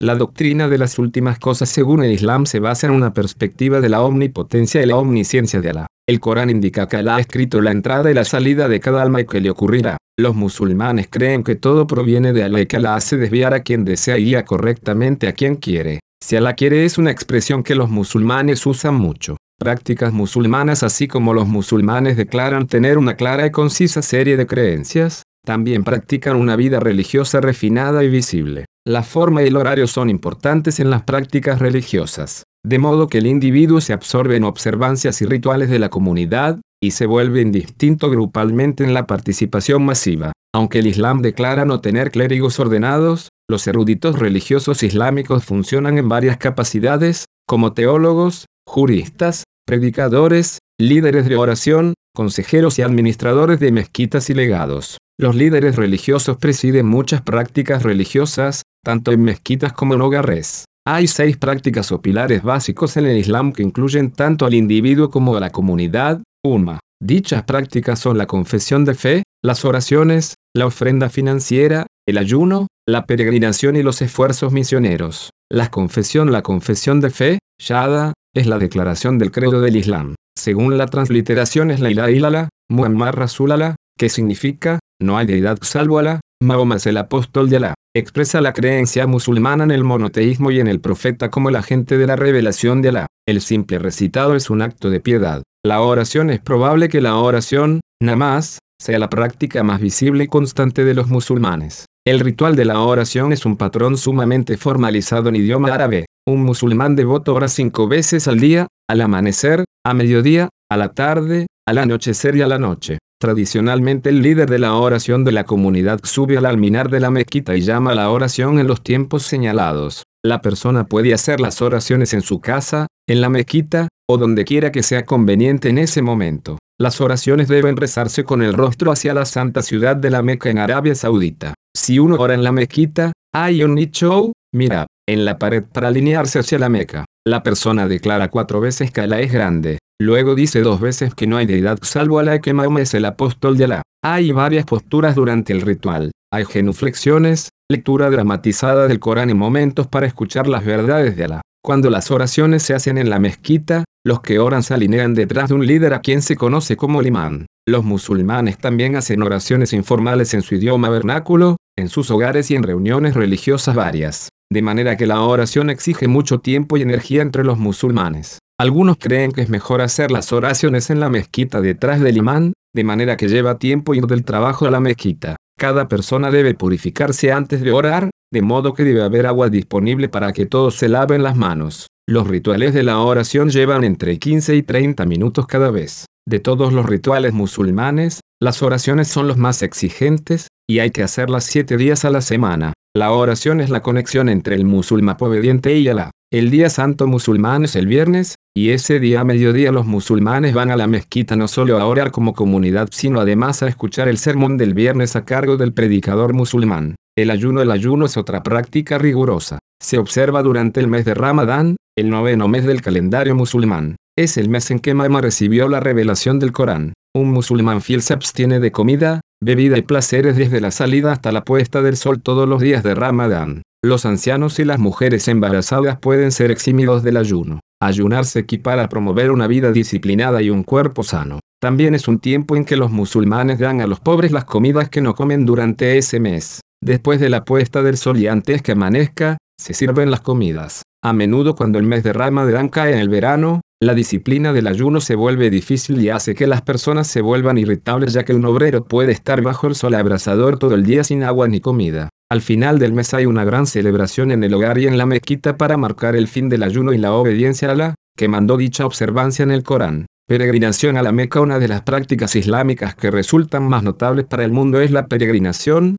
[0.00, 3.88] La doctrina de las últimas cosas según el Islam se basa en una perspectiva de
[3.88, 5.86] la omnipotencia y la omnisciencia de Alá.
[6.08, 9.20] El Corán indica que Alá ha escrito la entrada y la salida de cada alma
[9.20, 9.96] y que le ocurrirá.
[10.18, 13.84] Los musulmanes creen que todo proviene de Alá y que Alá hace desviar a quien
[13.84, 16.00] desea y guía correctamente a quien quiere.
[16.22, 21.34] Si Alá quiere es una expresión que los musulmanes usan mucho prácticas musulmanas así como
[21.34, 26.80] los musulmanes declaran tener una clara y concisa serie de creencias, también practican una vida
[26.80, 28.64] religiosa refinada y visible.
[28.84, 33.26] La forma y el horario son importantes en las prácticas religiosas, de modo que el
[33.26, 38.82] individuo se absorbe en observancias y rituales de la comunidad, y se vuelve indistinto grupalmente
[38.84, 40.32] en la participación masiva.
[40.54, 46.36] Aunque el Islam declara no tener clérigos ordenados, los eruditos religiosos islámicos funcionan en varias
[46.36, 54.98] capacidades, como teólogos, juristas, predicadores, líderes de oración, consejeros y administradores de mezquitas y legados.
[55.18, 60.64] Los líderes religiosos presiden muchas prácticas religiosas, tanto en mezquitas como en hogares.
[60.84, 65.36] Hay seis prácticas o pilares básicos en el Islam que incluyen tanto al individuo como
[65.36, 66.80] a la comunidad, Umma.
[67.00, 73.06] Dichas prácticas son la confesión de fe, las oraciones, la ofrenda financiera, el ayuno, la
[73.06, 75.30] peregrinación y los esfuerzos misioneros.
[75.48, 80.16] La confesión La confesión de fe, Shada, es la declaración del credo del Islam.
[80.36, 86.00] Según la transliteración es la ilaha illallah, Muhammad Rasulullah, que significa, no hay deidad salvo
[86.00, 87.74] Alá, Mahoma es el apóstol de Alá.
[87.94, 92.06] Expresa la creencia musulmana en el monoteísmo y en el profeta como el agente de
[92.06, 93.06] la revelación de Alá.
[93.26, 95.42] El simple recitado es un acto de piedad.
[95.64, 100.84] La oración es probable que la oración, namaz, sea la práctica más visible y constante
[100.84, 101.86] de los musulmanes.
[102.04, 106.06] El ritual de la oración es un patrón sumamente formalizado en idioma árabe.
[106.26, 111.46] Un musulmán devoto ora cinco veces al día, al amanecer, a mediodía, a la tarde,
[111.68, 112.98] al anochecer y a la noche.
[113.22, 117.54] Tradicionalmente el líder de la oración de la comunidad sube al alminar de la mezquita
[117.54, 120.02] y llama a la oración en los tiempos señalados.
[120.24, 124.72] La persona puede hacer las oraciones en su casa, en la mezquita, o donde quiera
[124.72, 126.58] que sea conveniente en ese momento.
[126.80, 130.58] Las oraciones deben rezarse con el rostro hacia la santa ciudad de la Meca en
[130.58, 131.54] Arabia Saudita.
[131.76, 136.40] Si uno ora en la mezquita, hay un nicho, mira, en la pared para alinearse
[136.40, 137.04] hacia la Meca.
[137.24, 139.78] La persona declara cuatro veces que Alá es grande.
[140.04, 143.56] Luego dice dos veces que no hay deidad salvo Alá que Mahoma es el apóstol
[143.56, 143.82] de Alá.
[144.02, 146.10] Hay varias posturas durante el ritual.
[146.32, 151.40] Hay genuflexiones, lectura dramatizada del Corán y momentos para escuchar las verdades de Alá.
[151.64, 155.54] Cuando las oraciones se hacen en la mezquita, los que oran se alinean detrás de
[155.54, 157.46] un líder a quien se conoce como el imán.
[157.64, 162.62] Los musulmanes también hacen oraciones informales en su idioma vernáculo, en sus hogares y en
[162.62, 164.28] reuniones religiosas varias.
[164.52, 168.38] De manera que la oración exige mucho tiempo y energía entre los musulmanes.
[168.58, 172.84] Algunos creen que es mejor hacer las oraciones en la mezquita detrás del imán, de
[172.84, 175.36] manera que lleva tiempo ir del trabajo a la mezquita.
[175.58, 180.32] Cada persona debe purificarse antes de orar, de modo que debe haber agua disponible para
[180.32, 181.86] que todos se laven las manos.
[182.06, 186.06] Los rituales de la oración llevan entre 15 y 30 minutos cada vez.
[186.28, 191.44] De todos los rituales musulmanes, las oraciones son los más exigentes, y hay que hacerlas
[191.44, 192.72] siete días a la semana.
[192.96, 196.10] La oración es la conexión entre el musulmán obediente y Alá.
[196.32, 200.70] El día santo musulmán es el viernes, y ese día a mediodía los musulmanes van
[200.70, 204.56] a la mezquita no solo a orar como comunidad sino además a escuchar el sermón
[204.56, 206.94] del viernes a cargo del predicador musulmán.
[207.18, 209.58] El ayuno El ayuno es otra práctica rigurosa.
[209.78, 213.96] Se observa durante el mes de Ramadán, el noveno mes del calendario musulmán.
[214.16, 216.94] Es el mes en que Mahoma recibió la revelación del Corán.
[217.14, 221.42] Un musulmán fiel se abstiene de comida, bebida y placeres desde la salida hasta la
[221.42, 223.62] puesta del sol todos los días de Ramadán.
[223.84, 227.58] Los ancianos y las mujeres embarazadas pueden ser eximidos del ayuno.
[227.80, 231.40] Ayunar se equipara a promover una vida disciplinada y un cuerpo sano.
[231.60, 235.00] También es un tiempo en que los musulmanes dan a los pobres las comidas que
[235.00, 236.60] no comen durante ese mes.
[236.80, 240.82] Después de la puesta del sol y antes que amanezca, se sirven las comidas.
[241.04, 245.00] A menudo cuando el mes de Ramadán cae en el verano, la disciplina del ayuno
[245.00, 248.84] se vuelve difícil y hace que las personas se vuelvan irritables ya que un obrero
[248.84, 252.08] puede estar bajo el sol abrasador todo el día sin agua ni comida.
[252.30, 255.56] Al final del mes hay una gran celebración en el hogar y en la mezquita
[255.56, 259.42] para marcar el fin del ayuno y la obediencia a la, que mandó dicha observancia
[259.42, 260.06] en el Corán.
[260.28, 264.52] Peregrinación a la Meca Una de las prácticas islámicas que resultan más notables para el
[264.52, 265.96] mundo es la peregrinación,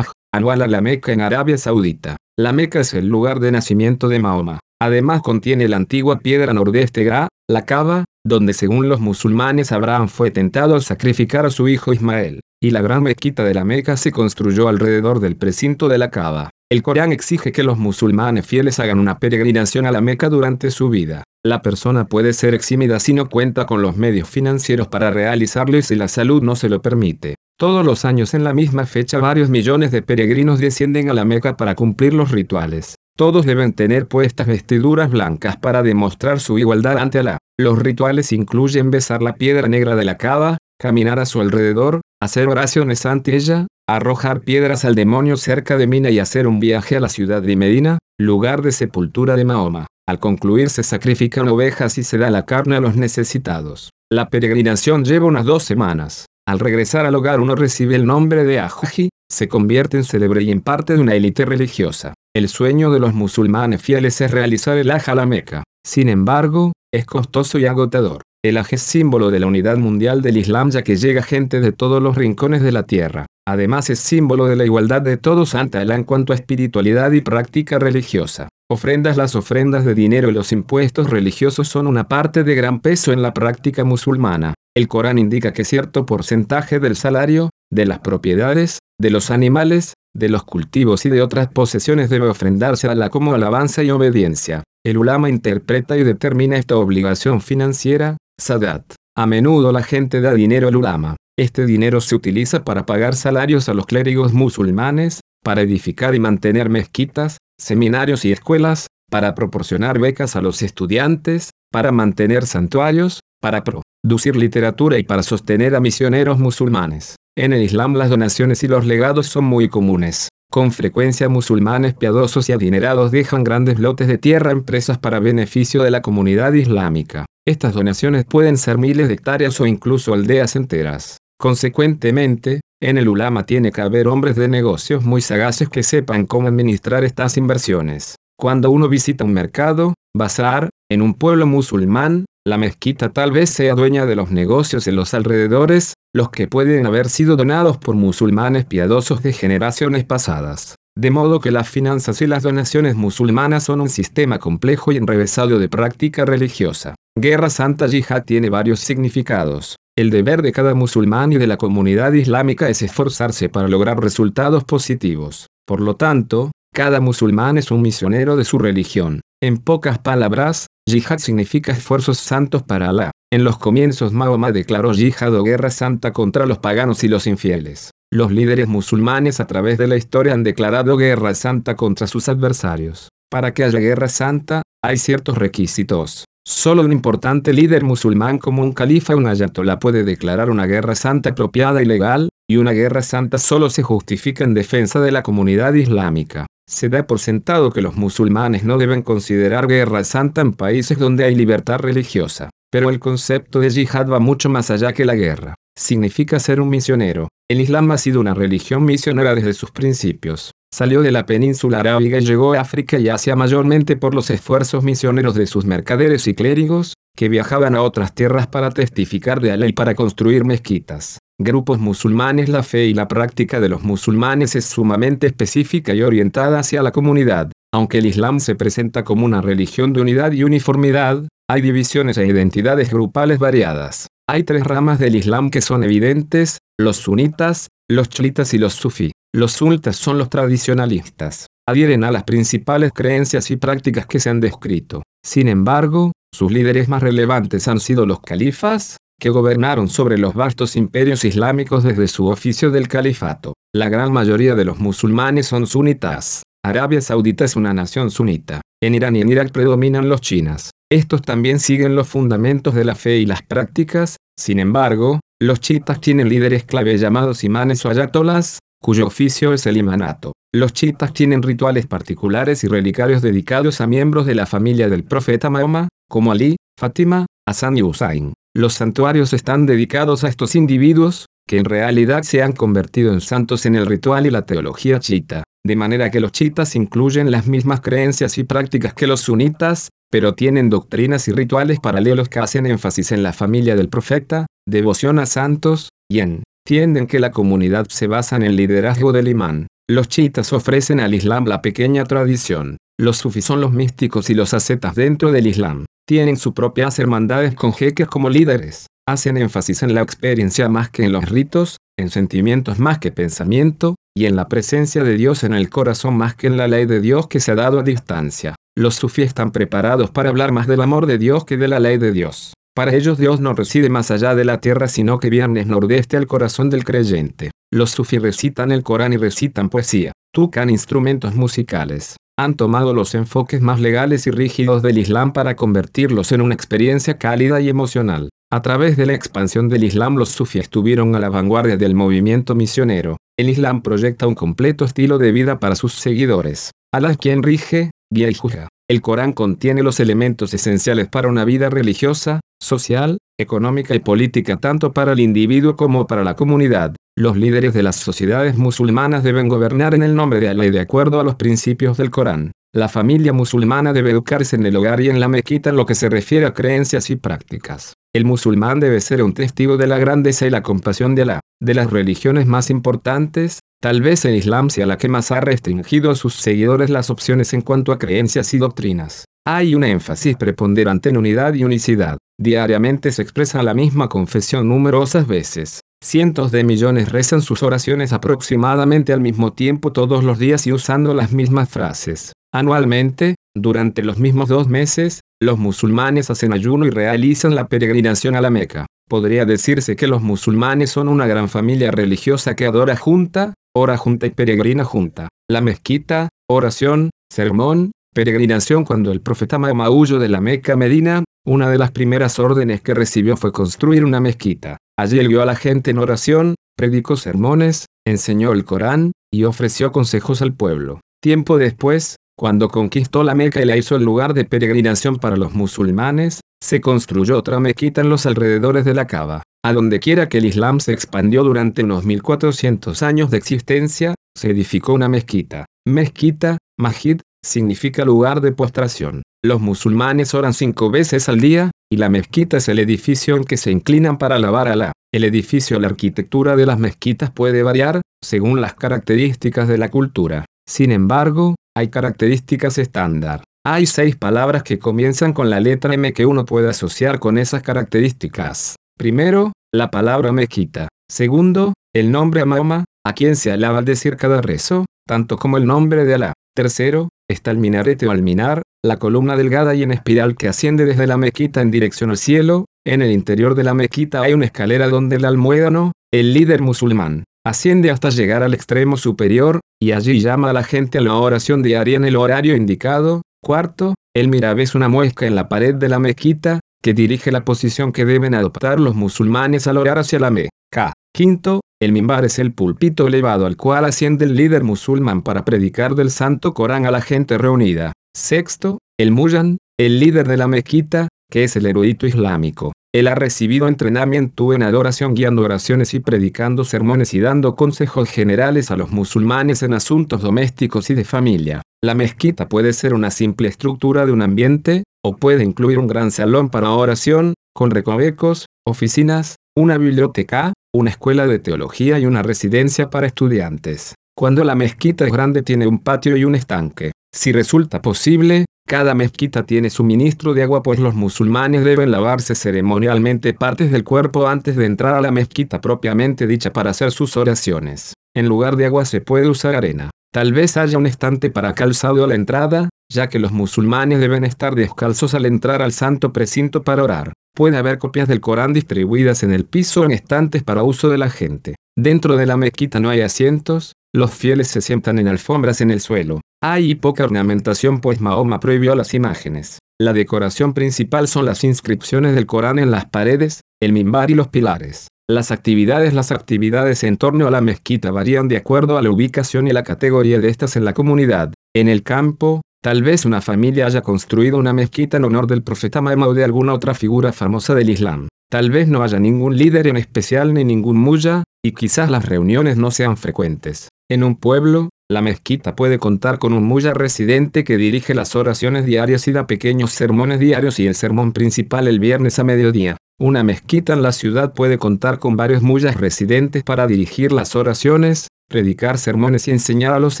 [0.32, 2.16] anual a la Meca en Arabia Saudita.
[2.38, 4.60] La Meca es el lugar de nacimiento de Mahoma.
[4.82, 10.30] Además contiene la antigua piedra nordeste Gra, la Kaaba, donde según los musulmanes Abraham fue
[10.30, 14.10] tentado al sacrificar a su hijo Ismael, y la gran mezquita de la Meca se
[14.10, 16.50] construyó alrededor del precinto de la Kaaba.
[16.70, 20.88] El Corán exige que los musulmanes fieles hagan una peregrinación a la Meca durante su
[20.88, 21.24] vida.
[21.44, 25.82] La persona puede ser eximida si no cuenta con los medios financieros para realizarlo y
[25.82, 27.34] si la salud no se lo permite.
[27.58, 31.56] Todos los años en la misma fecha varios millones de peregrinos descienden a la Meca
[31.58, 32.94] para cumplir los rituales.
[33.20, 37.36] Todos deben tener puestas vestiduras blancas para demostrar su igualdad ante Alá.
[37.58, 42.48] Los rituales incluyen besar la piedra negra de la cava, caminar a su alrededor, hacer
[42.48, 47.00] oraciones ante ella, arrojar piedras al demonio cerca de Mina y hacer un viaje a
[47.00, 49.86] la ciudad de Medina, lugar de sepultura de Mahoma.
[50.08, 53.90] Al concluir se sacrifican ovejas y se da la carne a los necesitados.
[54.10, 56.24] La peregrinación lleva unas dos semanas.
[56.48, 60.50] Al regresar al hogar uno recibe el nombre de Ajuji, se convierte en célebre y
[60.50, 62.14] en parte de una élite religiosa.
[62.32, 65.64] El sueño de los musulmanes fieles es realizar el Hajj a la Meca.
[65.84, 68.22] Sin embargo, es costoso y agotador.
[68.44, 71.72] El Hajj es símbolo de la unidad mundial del Islam ya que llega gente de
[71.72, 73.26] todos los rincones de la tierra.
[73.48, 77.20] Además es símbolo de la igualdad de todos ante Allah en cuanto a espiritualidad y
[77.20, 78.48] práctica religiosa.
[78.70, 83.12] Ofrendas Las ofrendas de dinero y los impuestos religiosos son una parte de gran peso
[83.12, 84.54] en la práctica musulmana.
[84.76, 90.28] El Corán indica que cierto porcentaje del salario, de las propiedades, de los animales, de
[90.28, 94.62] los cultivos y de otras posesiones debe ofrendarse a la como alabanza y obediencia.
[94.84, 98.94] El ulama interpreta y determina esta obligación financiera, sadat.
[99.16, 101.16] A menudo la gente da dinero al ulama.
[101.36, 106.68] Este dinero se utiliza para pagar salarios a los clérigos musulmanes, para edificar y mantener
[106.68, 113.64] mezquitas, seminarios y escuelas, para proporcionar becas a los estudiantes, para mantener santuarios, para
[114.02, 117.16] producir literatura y para sostener a misioneros musulmanes.
[117.36, 120.28] En el Islam las donaciones y los legados son muy comunes.
[120.50, 125.84] Con frecuencia musulmanes piadosos y adinerados dejan grandes lotes de tierra a empresas para beneficio
[125.84, 127.26] de la comunidad islámica.
[127.46, 131.18] Estas donaciones pueden ser miles de hectáreas o incluso aldeas enteras.
[131.38, 136.48] Consecuentemente, en el ulama tiene que haber hombres de negocios muy sagaces que sepan cómo
[136.48, 138.16] administrar estas inversiones.
[138.36, 143.74] Cuando uno visita un mercado, bazar, en un pueblo musulmán, la mezquita tal vez sea
[143.74, 148.64] dueña de los negocios en los alrededores, los que pueden haber sido donados por musulmanes
[148.64, 150.76] piadosos de generaciones pasadas.
[150.96, 155.58] De modo que las finanzas y las donaciones musulmanas son un sistema complejo y enrevesado
[155.58, 156.94] de práctica religiosa.
[157.14, 159.76] Guerra Santa Yihad tiene varios significados.
[159.96, 164.64] El deber de cada musulmán y de la comunidad islámica es esforzarse para lograr resultados
[164.64, 165.46] positivos.
[165.66, 169.20] Por lo tanto, cada musulmán es un misionero de su religión.
[169.42, 173.12] En pocas palabras, Yihad significa esfuerzos santos para Alá.
[173.32, 177.92] En los comienzos Mahoma declaró yihad o guerra santa contra los paganos y los infieles.
[178.12, 183.08] Los líderes musulmanes a través de la historia han declarado guerra santa contra sus adversarios.
[183.30, 186.24] Para que haya guerra santa, hay ciertos requisitos.
[186.44, 190.96] Solo un importante líder musulmán como un califa o un ayatollah puede declarar una guerra
[190.96, 195.22] santa apropiada y legal, y una guerra santa solo se justifica en defensa de la
[195.22, 196.46] comunidad islámica.
[196.70, 201.24] Se da por sentado que los musulmanes no deben considerar guerra santa en países donde
[201.24, 202.48] hay libertad religiosa.
[202.70, 205.56] Pero el concepto de yihad va mucho más allá que la guerra.
[205.76, 207.26] Significa ser un misionero.
[207.50, 210.52] El Islam ha sido una religión misionera desde sus principios.
[210.72, 214.84] Salió de la península arábiga y llegó a África y Asia mayormente por los esfuerzos
[214.84, 219.66] misioneros de sus mercaderes y clérigos, que viajaban a otras tierras para testificar de la
[219.66, 224.66] y para construir mezquitas grupos musulmanes la fe y la práctica de los musulmanes es
[224.66, 227.50] sumamente específica y orientada hacia la comunidad.
[227.72, 232.26] Aunque el Islam se presenta como una religión de unidad y uniformidad, hay divisiones e
[232.26, 234.06] identidades grupales variadas.
[234.28, 239.10] Hay tres ramas del Islam que son evidentes, los sunitas, los chiitas y los sufí.
[239.34, 241.46] Los sunitas son los tradicionalistas.
[241.66, 245.02] Adhieren a las principales creencias y prácticas que se han descrito.
[245.24, 250.74] Sin embargo, sus líderes más relevantes han sido los califas, que gobernaron sobre los vastos
[250.74, 253.54] imperios islámicos desde su oficio del califato.
[253.72, 256.42] La gran mayoría de los musulmanes son sunitas.
[256.64, 258.62] Arabia Saudita es una nación sunita.
[258.82, 260.70] En Irán y en Irak predominan los chinas.
[260.90, 266.00] Estos también siguen los fundamentos de la fe y las prácticas, sin embargo, los chiitas
[266.00, 270.32] tienen líderes clave llamados imanes o ayatolas, cuyo oficio es el imanato.
[270.52, 275.48] Los chiitas tienen rituales particulares y relicarios dedicados a miembros de la familia del profeta
[275.48, 278.32] Mahoma, como Ali, Fátima, Hassan y Hussein.
[278.54, 283.64] Los santuarios están dedicados a estos individuos, que en realidad se han convertido en santos
[283.64, 287.80] en el ritual y la teología chiita, de manera que los chiitas incluyen las mismas
[287.80, 293.12] creencias y prácticas que los sunitas, pero tienen doctrinas y rituales paralelos que hacen énfasis
[293.12, 298.34] en la familia del profeta, devoción a santos, y entienden que la comunidad se basa
[298.34, 299.68] en el liderazgo del imán.
[299.88, 302.78] Los chiitas ofrecen al Islam la pequeña tradición.
[302.98, 307.54] Los sufis son los místicos y los ascetas dentro del Islam tienen sus propias hermandades
[307.54, 308.86] con jeques como líderes.
[309.06, 313.94] Hacen énfasis en la experiencia más que en los ritos, en sentimientos más que pensamiento,
[314.12, 317.00] y en la presencia de Dios en el corazón más que en la ley de
[317.00, 318.56] Dios que se ha dado a distancia.
[318.76, 321.96] Los sufíes están preparados para hablar más del amor de Dios que de la ley
[321.96, 322.54] de Dios.
[322.74, 326.26] Para ellos Dios no reside más allá de la tierra sino que viernes nordeste al
[326.26, 327.52] corazón del creyente.
[327.72, 332.16] Los sufíes recitan el Corán y recitan poesía, tocan instrumentos musicales.
[332.42, 337.18] Han tomado los enfoques más legales y rígidos del Islam para convertirlos en una experiencia
[337.18, 338.30] cálida y emocional.
[338.50, 342.54] A través de la expansión del Islam los sufíes estuvieron a la vanguardia del movimiento
[342.54, 343.18] misionero.
[343.38, 346.70] El Islam proyecta un completo estilo de vida para sus seguidores.
[346.94, 348.68] Allah quien rige, guía y juzga.
[348.90, 354.92] El Corán contiene los elementos esenciales para una vida religiosa, social, económica y política tanto
[354.92, 356.96] para el individuo como para la comunidad.
[357.16, 360.80] Los líderes de las sociedades musulmanas deben gobernar en el nombre de Allah y de
[360.80, 362.50] acuerdo a los principios del Corán.
[362.74, 365.94] La familia musulmana debe educarse en el hogar y en la mezquita en lo que
[365.94, 367.92] se refiere a creencias y prácticas.
[368.12, 371.40] El musulmán debe ser un testigo de la grandeza y la compasión de Alá.
[371.62, 376.10] De las religiones más importantes, Tal vez el Islam sea la que más ha restringido
[376.10, 379.24] a sus seguidores las opciones en cuanto a creencias y doctrinas.
[379.46, 382.18] Hay un énfasis preponderante en unidad y unicidad.
[382.38, 385.80] Diariamente se expresa la misma confesión numerosas veces.
[386.04, 391.14] Cientos de millones rezan sus oraciones aproximadamente al mismo tiempo todos los días y usando
[391.14, 392.32] las mismas frases.
[392.52, 398.42] Anualmente, durante los mismos dos meses, los musulmanes hacen ayuno y realizan la peregrinación a
[398.42, 398.86] la Meca.
[399.10, 404.26] Podría decirse que los musulmanes son una gran familia religiosa que adora junta, ora junta
[404.26, 405.28] y peregrina junta.
[405.50, 411.78] La mezquita, oración, sermón, peregrinación cuando el profeta Mahoma de la Meca Medina, una de
[411.78, 414.76] las primeras órdenes que recibió fue construir una mezquita.
[414.96, 419.90] Allí él guió a la gente en oración, predicó sermones, enseñó el Corán, y ofreció
[419.90, 421.00] consejos al pueblo.
[421.20, 425.52] Tiempo después, cuando conquistó la Meca y la hizo el lugar de peregrinación para los
[425.52, 429.42] musulmanes, se construyó otra mezquita en los alrededores de la Cava.
[429.64, 434.50] A donde quiera que el Islam se expandió durante unos 1400 años de existencia, se
[434.50, 435.66] edificó una mezquita.
[435.86, 439.22] Mezquita, Majid, significa lugar de postración.
[439.42, 443.56] Los musulmanes oran cinco veces al día, y la mezquita es el edificio en que
[443.56, 444.92] se inclinan para alabar a Alá.
[445.12, 450.44] El edificio la arquitectura de las mezquitas puede variar, según las características de la cultura.
[450.68, 453.42] Sin embargo, hay características estándar.
[453.62, 457.62] Hay seis palabras que comienzan con la letra M que uno puede asociar con esas
[457.62, 458.76] características.
[458.96, 460.88] Primero, la palabra mezquita.
[461.10, 465.66] Segundo, el nombre Mahoma, a quien se alaba al decir cada rezo, tanto como el
[465.66, 466.32] nombre de Alá.
[466.56, 471.06] Tercero, está el minarete o alminar, la columna delgada y en espiral que asciende desde
[471.06, 472.64] la mezquita en dirección al cielo.
[472.86, 477.24] En el interior de la mezquita hay una escalera donde el almuédano, el líder musulmán,
[477.46, 481.62] asciende hasta llegar al extremo superior, y allí llama a la gente a la oración
[481.62, 483.20] diaria en el horario indicado.
[483.42, 487.44] Cuarto, el mirab es una muesca en la pared de la mezquita, que dirige la
[487.44, 490.92] posición que deben adoptar los musulmanes al orar hacia la Meca.
[491.14, 495.94] Quinto, el mimbar es el pulpito elevado al cual asciende el líder musulmán para predicar
[495.94, 497.92] del santo Corán a la gente reunida.
[498.14, 502.72] Sexto, el muyan, el líder de la mezquita, que es el erudito islámico.
[502.92, 508.72] Él ha recibido entrenamiento en adoración guiando oraciones y predicando sermones y dando consejos generales
[508.72, 511.62] a los musulmanes en asuntos domésticos y de familia.
[511.84, 516.10] La mezquita puede ser una simple estructura de un ambiente, o puede incluir un gran
[516.10, 522.90] salón para oración, con recovecos, oficinas, una biblioteca, una escuela de teología y una residencia
[522.90, 523.94] para estudiantes.
[524.16, 526.90] Cuando la mezquita es grande tiene un patio y un estanque.
[527.14, 533.34] Si resulta posible, cada mezquita tiene suministro de agua pues los musulmanes deben lavarse ceremonialmente
[533.34, 537.94] partes del cuerpo antes de entrar a la mezquita propiamente dicha para hacer sus oraciones.
[538.14, 539.90] En lugar de agua se puede usar arena.
[540.12, 544.24] Tal vez haya un estante para calzado a la entrada, ya que los musulmanes deben
[544.24, 547.12] estar descalzos al entrar al santo precinto para orar.
[547.34, 551.10] Puede haber copias del Corán distribuidas en el piso en estantes para uso de la
[551.10, 551.54] gente.
[551.76, 555.80] Dentro de la mezquita no hay asientos, los fieles se sientan en alfombras en el
[555.80, 556.20] suelo.
[556.42, 559.58] Hay poca ornamentación pues Mahoma prohibió las imágenes.
[559.80, 564.28] La decoración principal son las inscripciones del Corán en las paredes, el mimbar y los
[564.28, 564.88] pilares.
[565.10, 569.48] Las actividades Las actividades en torno a la mezquita varían de acuerdo a la ubicación
[569.48, 571.34] y la categoría de estas en la comunidad.
[571.56, 575.80] En el campo, tal vez una familia haya construido una mezquita en honor del profeta
[575.80, 578.06] Mahoma o de alguna otra figura famosa del Islam.
[578.30, 582.56] Tal vez no haya ningún líder en especial ni ningún mulla, y quizás las reuniones
[582.56, 583.68] no sean frecuentes.
[583.90, 588.64] En un pueblo, la mezquita puede contar con un mulla residente que dirige las oraciones
[588.64, 592.76] diarias y da pequeños sermones diarios y el sermón principal el viernes a mediodía.
[593.00, 598.06] Una mezquita en la ciudad puede contar con varios muyas residentes para dirigir las oraciones,
[598.28, 600.00] predicar sermones y enseñar a los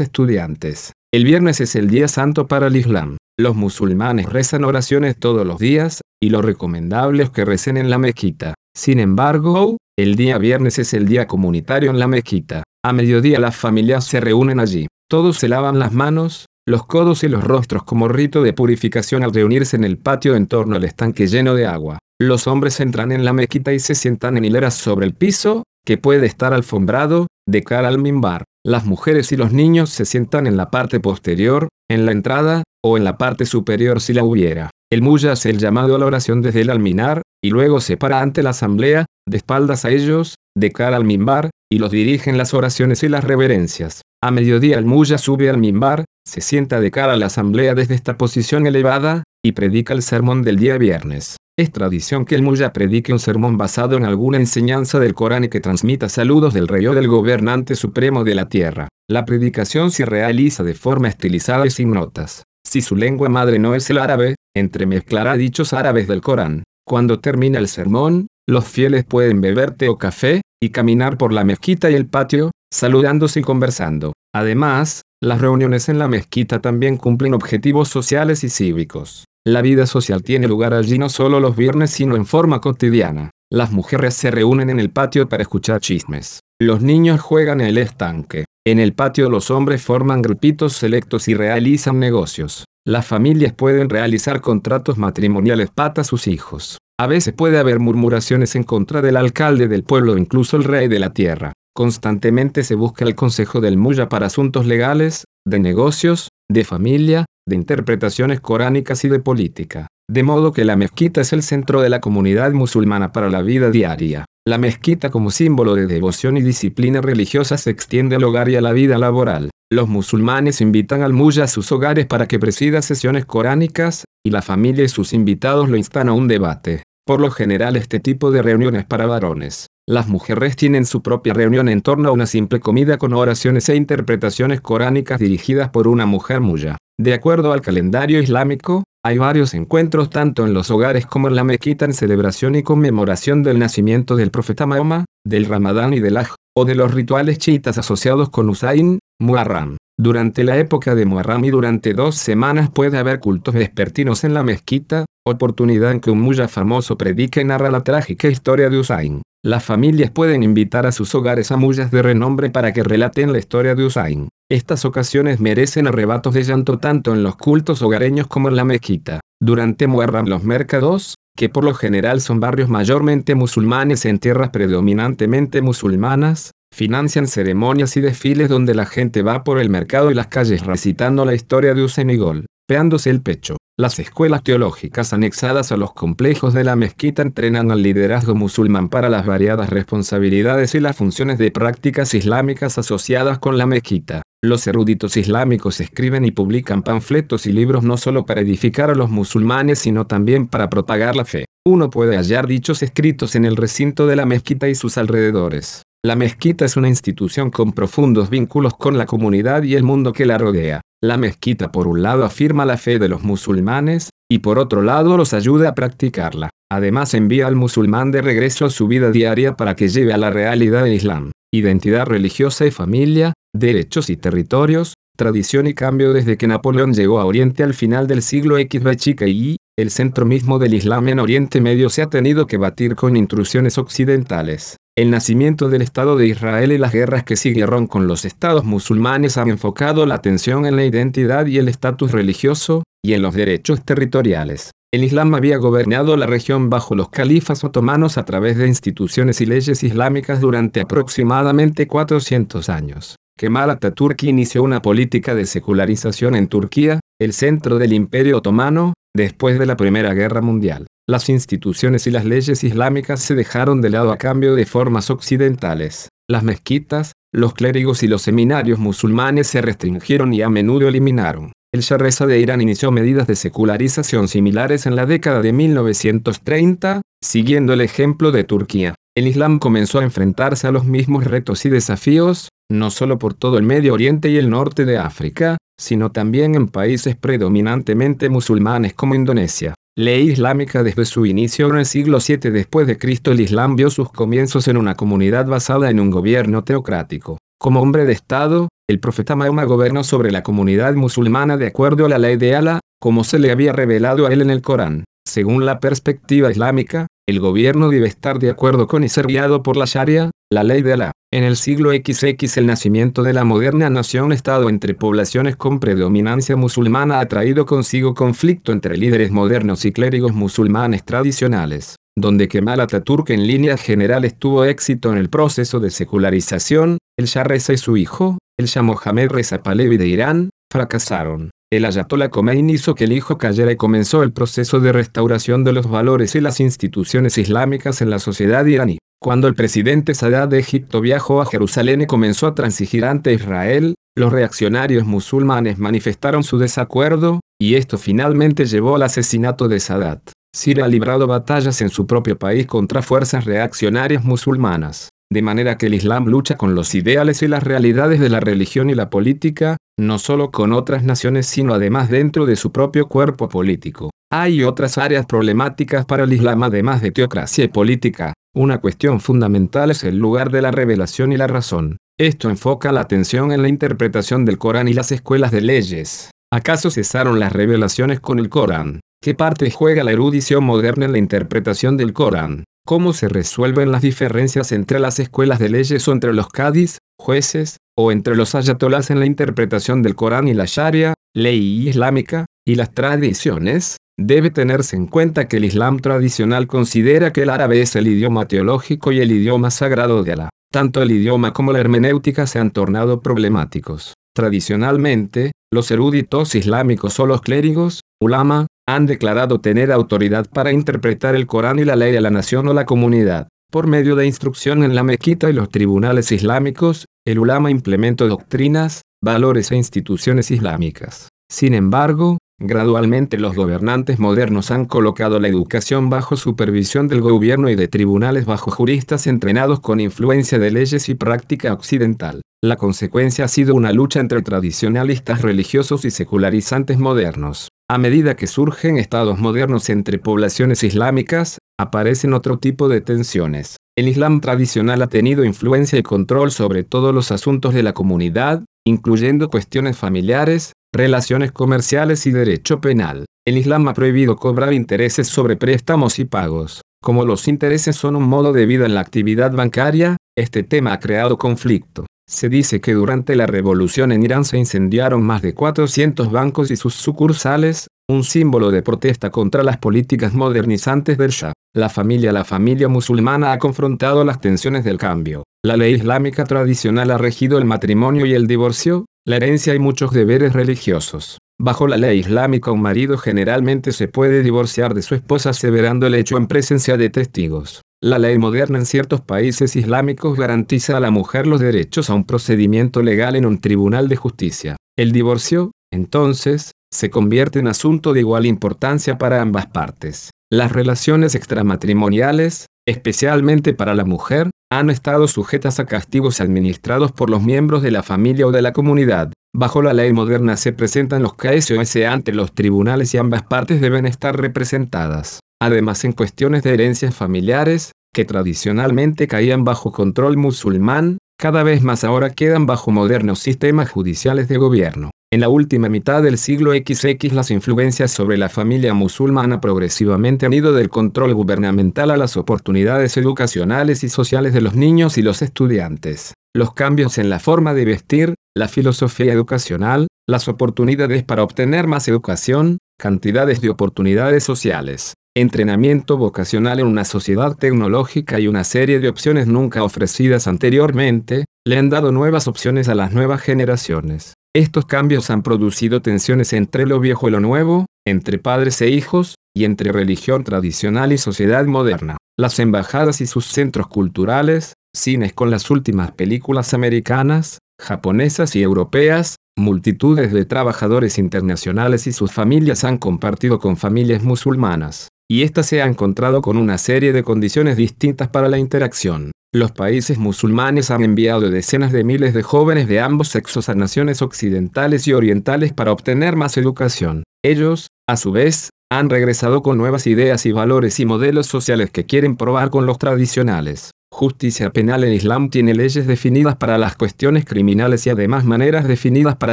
[0.00, 0.92] estudiantes.
[1.12, 3.16] El viernes es el día santo para el Islam.
[3.40, 7.98] Los musulmanes rezan oraciones todos los días, y lo recomendable es que recen en la
[7.98, 8.54] mezquita.
[8.72, 12.62] Sin embargo, el día viernes es el día comunitario en la mezquita.
[12.82, 14.86] A mediodía las familias se reúnen allí.
[15.10, 19.34] Todos se lavan las manos, los codos y los rostros como rito de purificación al
[19.34, 21.98] reunirse en el patio en torno al estanque lleno de agua.
[22.18, 25.98] Los hombres entran en la mezquita y se sientan en hileras sobre el piso, que
[25.98, 28.44] puede estar alfombrado, de cara al mimbar.
[28.64, 32.96] Las mujeres y los niños se sientan en la parte posterior, en la entrada, o
[32.96, 34.70] en la parte superior si la hubiera.
[34.90, 38.22] El mulla hace el llamado a la oración desde el alminar, y luego se para
[38.22, 42.38] ante la asamblea, de espaldas a ellos, de cara al mimbar, y los dirige en
[42.38, 44.02] las oraciones y las reverencias.
[44.22, 47.94] A mediodía el mulla sube al mimbar, se sienta de cara a la asamblea desde
[47.94, 51.36] esta posición elevada, y predica el sermón del día viernes.
[51.58, 55.48] Es tradición que el mulla predique un sermón basado en alguna enseñanza del Corán y
[55.48, 58.88] que transmita saludos del rey o del gobernante supremo de la tierra.
[59.08, 62.44] La predicación se realiza de forma estilizada y sin notas.
[62.66, 66.62] Si su lengua madre no es el árabe, entremezclará dichos árabes del Corán.
[66.86, 71.44] Cuando termina el sermón, los fieles pueden beber té o café, y caminar por la
[71.44, 74.12] mezquita y el patio, saludándose y conversando.
[74.34, 79.24] Además, las reuniones en la mezquita también cumplen objetivos sociales y cívicos.
[79.46, 83.30] La vida social tiene lugar allí no solo los viernes sino en forma cotidiana.
[83.50, 86.40] Las mujeres se reúnen en el patio para escuchar chismes.
[86.60, 88.44] Los niños juegan en el estanque.
[88.66, 92.64] En el patio los hombres forman grupitos selectos y realizan negocios.
[92.86, 96.78] Las familias pueden realizar contratos matrimoniales para sus hijos.
[97.00, 100.86] A veces puede haber murmuraciones en contra del alcalde del pueblo o incluso el rey
[100.86, 101.54] de la tierra.
[101.74, 107.56] Constantemente se busca el consejo del mulla para asuntos legales, de negocios, de familia, de
[107.56, 109.86] interpretaciones coránicas y de política.
[110.10, 113.70] De modo que la mezquita es el centro de la comunidad musulmana para la vida
[113.70, 114.26] diaria.
[114.46, 118.60] La mezquita como símbolo de devoción y disciplina religiosa se extiende al hogar y a
[118.60, 119.48] la vida laboral.
[119.72, 124.42] Los musulmanes invitan al mulla a sus hogares para que presida sesiones coránicas, y la
[124.42, 126.82] familia y sus invitados lo instan a un debate.
[127.06, 129.66] Por lo general este tipo de reuniones para varones.
[129.88, 133.76] Las mujeres tienen su propia reunión en torno a una simple comida con oraciones e
[133.76, 136.76] interpretaciones coránicas dirigidas por una mujer mulla.
[136.98, 141.42] De acuerdo al calendario islámico, hay varios encuentros tanto en los hogares como en la
[141.42, 146.34] mezquita en celebración y conmemoración del nacimiento del profeta Mahoma, del Ramadán y del Aj,
[146.54, 149.78] o de los rituales chiitas asociados con Usain, Muharram.
[150.02, 154.42] Durante la época de Muharram y durante dos semanas puede haber cultos vespertinos en la
[154.42, 159.20] mezquita, oportunidad en que un mulla famoso predica y narra la trágica historia de Usain.
[159.44, 163.40] Las familias pueden invitar a sus hogares a mullas de renombre para que relaten la
[163.40, 164.30] historia de Usain.
[164.50, 169.20] Estas ocasiones merecen arrebatos de llanto tanto en los cultos hogareños como en la mezquita.
[169.38, 175.60] Durante Muharram los mercados, que por lo general son barrios mayormente musulmanes en tierras predominantemente
[175.60, 180.64] musulmanas, financian ceremonias y desfiles donde la gente va por el mercado y las calles
[180.64, 183.56] recitando la historia de Usain y Gol, peándose el pecho.
[183.80, 189.08] Las escuelas teológicas anexadas a los complejos de la mezquita entrenan al liderazgo musulmán para
[189.08, 194.20] las variadas responsabilidades y las funciones de prácticas islámicas asociadas con la mezquita.
[194.42, 199.08] Los eruditos islámicos escriben y publican panfletos y libros no solo para edificar a los
[199.08, 201.46] musulmanes sino también para propagar la fe.
[201.66, 205.82] Uno puede hallar dichos escritos en el recinto de la mezquita y sus alrededores.
[206.02, 210.24] La mezquita es una institución con profundos vínculos con la comunidad y el mundo que
[210.24, 210.80] la rodea.
[211.02, 215.18] La mezquita por un lado afirma la fe de los musulmanes, y por otro lado
[215.18, 216.48] los ayuda a practicarla.
[216.72, 220.30] Además envía al musulmán de regreso a su vida diaria para que lleve a la
[220.30, 226.46] realidad del Islam, identidad religiosa y familia, derechos y territorios, tradición y cambio desde que
[226.46, 228.80] Napoleón llegó a Oriente al final del siglo X
[229.26, 233.18] y el centro mismo del Islam en Oriente Medio se ha tenido que batir con
[233.18, 234.76] intrusiones occidentales.
[234.96, 239.36] El nacimiento del Estado de Israel y las guerras que siguieron con los estados musulmanes
[239.36, 243.84] han enfocado la atención en la identidad y el estatus religioso, y en los derechos
[243.84, 244.70] territoriales.
[244.90, 249.46] El Islam había gobernado la región bajo los califas otomanos a través de instituciones y
[249.46, 253.16] leyes islámicas durante aproximadamente 400 años.
[253.40, 259.58] Kemal Atatürk inició una política de secularización en Turquía, el centro del Imperio Otomano, después
[259.58, 264.12] de la Primera Guerra Mundial las instituciones y las leyes islámicas se dejaron de lado
[264.12, 266.08] a cambio de formas occidentales.
[266.28, 271.52] Las mezquitas, los clérigos y los seminarios musulmanes se restringieron y a menudo eliminaron.
[271.72, 277.02] El Shah Reza de Irán inició medidas de secularización similares en la década de 1930,
[277.22, 278.94] siguiendo el ejemplo de Turquía.
[279.16, 283.58] El Islam comenzó a enfrentarse a los mismos retos y desafíos, no solo por todo
[283.58, 289.16] el Medio Oriente y el norte de África, sino también en países predominantemente musulmanes como
[289.16, 289.74] Indonesia.
[289.98, 293.90] Ley islámica desde su inicio en el siglo VII después de Cristo el Islam vio
[293.90, 297.38] sus comienzos en una comunidad basada en un gobierno teocrático.
[297.58, 302.08] Como hombre de Estado, el profeta Mahoma gobernó sobre la comunidad musulmana de acuerdo a
[302.08, 305.04] la ley de Allah, como se le había revelado a él en el Corán.
[305.26, 309.76] Según la perspectiva islámica, el gobierno debe estar de acuerdo con y ser guiado por
[309.76, 311.12] la Sharia, La ley de Alá.
[311.32, 317.20] En el siglo XX el nacimiento de la moderna nación-estado entre poblaciones con predominancia musulmana
[317.20, 323.46] ha traído consigo conflicto entre líderes modernos y clérigos musulmanes tradicionales, donde Kemal Atatürk en
[323.46, 328.38] líneas generales tuvo éxito en el proceso de secularización, el Shah Reza y su hijo,
[328.58, 331.50] el Shah Mohammed Reza Pahlavi de Irán, fracasaron.
[331.72, 335.72] El Ayatollah Khomeini hizo que el hijo cayera y comenzó el proceso de restauración de
[335.72, 338.98] los valores y las instituciones islámicas en la sociedad iraní.
[339.22, 343.94] Cuando el presidente Sadat de Egipto viajó a Jerusalén y comenzó a transigir ante Israel,
[344.16, 350.32] los reaccionarios musulmanes manifestaron su desacuerdo, y esto finalmente llevó al asesinato de Sadat.
[350.52, 355.86] Siria ha librado batallas en su propio país contra fuerzas reaccionarias musulmanas, de manera que
[355.86, 359.76] el Islam lucha con los ideales y las realidades de la religión y la política,
[360.06, 364.10] no solo con otras naciones sino además dentro de su propio cuerpo político.
[364.32, 369.92] Hay otras áreas problemáticas para el Islam además de teocracia y política, una cuestión fundamental
[369.92, 371.98] es el lugar de la revelación y la razón.
[372.18, 376.32] Esto enfoca la atención en la interpretación del Corán y las escuelas de leyes.
[376.52, 378.98] ¿Acaso cesaron las revelaciones con el Corán?
[379.22, 382.64] ¿Qué parte juega la erudición moderna en la interpretación del Corán?
[382.90, 387.76] ¿Cómo se resuelven las diferencias entre las escuelas de leyes o entre los cadis, jueces,
[387.96, 392.74] o entre los ayatolás en la interpretación del Corán y la Sharia, ley islámica, y
[392.74, 393.96] las tradiciones?
[394.18, 398.48] Debe tenerse en cuenta que el Islam tradicional considera que el árabe es el idioma
[398.48, 400.48] teológico y el idioma sagrado de Alá.
[400.72, 404.14] Tanto el idioma como la hermenéutica se han tornado problemáticos.
[404.34, 411.46] Tradicionalmente, los eruditos islámicos o los clérigos, ulama, han declarado tener autoridad para interpretar el
[411.46, 413.48] Corán y la ley de la nación o la comunidad.
[413.70, 419.02] Por medio de instrucción en la mequita y los tribunales islámicos, el ulama implementó doctrinas,
[419.22, 421.28] valores e instituciones islámicas.
[421.48, 427.74] Sin embargo, Gradualmente los gobernantes modernos han colocado la educación bajo supervisión del gobierno y
[427.74, 432.42] de tribunales bajo juristas entrenados con influencia de leyes y práctica occidental.
[432.62, 437.68] La consecuencia ha sido una lucha entre tradicionalistas religiosos y secularizantes modernos.
[437.88, 443.76] A medida que surgen estados modernos entre poblaciones islámicas, aparecen otro tipo de tensiones.
[443.96, 448.62] El Islam tradicional ha tenido influencia y control sobre todos los asuntos de la comunidad,
[448.86, 453.24] incluyendo cuestiones familiares, relaciones comerciales y derecho penal.
[453.46, 456.82] El Islam ha prohibido cobrar intereses sobre préstamos y pagos.
[457.02, 461.00] Como los intereses son un modo de vida en la actividad bancaria, este tema ha
[461.00, 462.06] creado conflicto.
[462.28, 466.76] Se dice que durante la revolución en Irán se incendiaron más de 400 bancos y
[466.76, 471.52] sus sucursales, un símbolo de protesta contra las políticas modernizantes del Shah.
[471.74, 475.44] La familia La familia musulmana ha confrontado las tensiones del cambio.
[475.64, 480.12] La ley islámica tradicional ha regido el matrimonio y el divorcio, la herencia y muchos
[480.12, 481.38] deberes religiosos.
[481.58, 486.14] Bajo la ley islámica un marido generalmente se puede divorciar de su esposa aseverando el
[486.14, 487.82] hecho en presencia de testigos.
[488.02, 492.24] La ley moderna en ciertos países islámicos garantiza a la mujer los derechos a un
[492.24, 494.76] procedimiento legal en un tribunal de justicia.
[494.96, 500.30] El divorcio, entonces, se convierte en asunto de igual importancia para ambas partes.
[500.50, 507.42] Las relaciones extramatrimoniales, especialmente para la mujer, han estado sujetas a castigos administrados por los
[507.42, 509.32] miembros de la familia o de la comunidad.
[509.52, 514.06] Bajo la ley moderna se presentan los KSOS ante los tribunales y ambas partes deben
[514.06, 515.40] estar representadas.
[515.60, 522.04] Además, en cuestiones de herencias familiares, que tradicionalmente caían bajo control musulmán, cada vez más
[522.04, 525.10] ahora quedan bajo modernos sistemas judiciales de gobierno.
[525.32, 530.52] En la última mitad del siglo XX las influencias sobre la familia musulmana progresivamente han
[530.52, 535.40] ido del control gubernamental a las oportunidades educacionales y sociales de los niños y los
[535.40, 536.34] estudiantes.
[536.54, 542.06] Los cambios en la forma de vestir, la filosofía educacional, las oportunidades para obtener más
[542.06, 549.08] educación, cantidades de oportunidades sociales, entrenamiento vocacional en una sociedad tecnológica y una serie de
[549.08, 554.34] opciones nunca ofrecidas anteriormente, le han dado nuevas opciones a las nuevas generaciones.
[554.54, 559.36] Estos cambios han producido tensiones entre lo viejo y lo nuevo, entre padres e hijos,
[559.54, 562.16] y entre religión tradicional y sociedad moderna.
[562.38, 569.36] Las embajadas y sus centros culturales, cines con las últimas películas americanas, japonesas y europeas,
[569.56, 575.80] multitudes de trabajadores internacionales y sus familias han compartido con familias musulmanas, y ésta se
[575.80, 579.30] ha encontrado con una serie de condiciones distintas para la interacción.
[579.54, 584.22] Los países musulmanes han enviado decenas de miles de jóvenes de ambos sexos a naciones
[584.22, 587.22] occidentales y orientales para obtener más educación.
[587.44, 592.06] Ellos, a su vez, han regresado con nuevas ideas y valores y modelos sociales que
[592.06, 593.92] quieren probar con los tradicionales.
[594.12, 599.36] Justicia penal en Islam tiene leyes definidas para las cuestiones criminales y además maneras definidas
[599.36, 599.52] para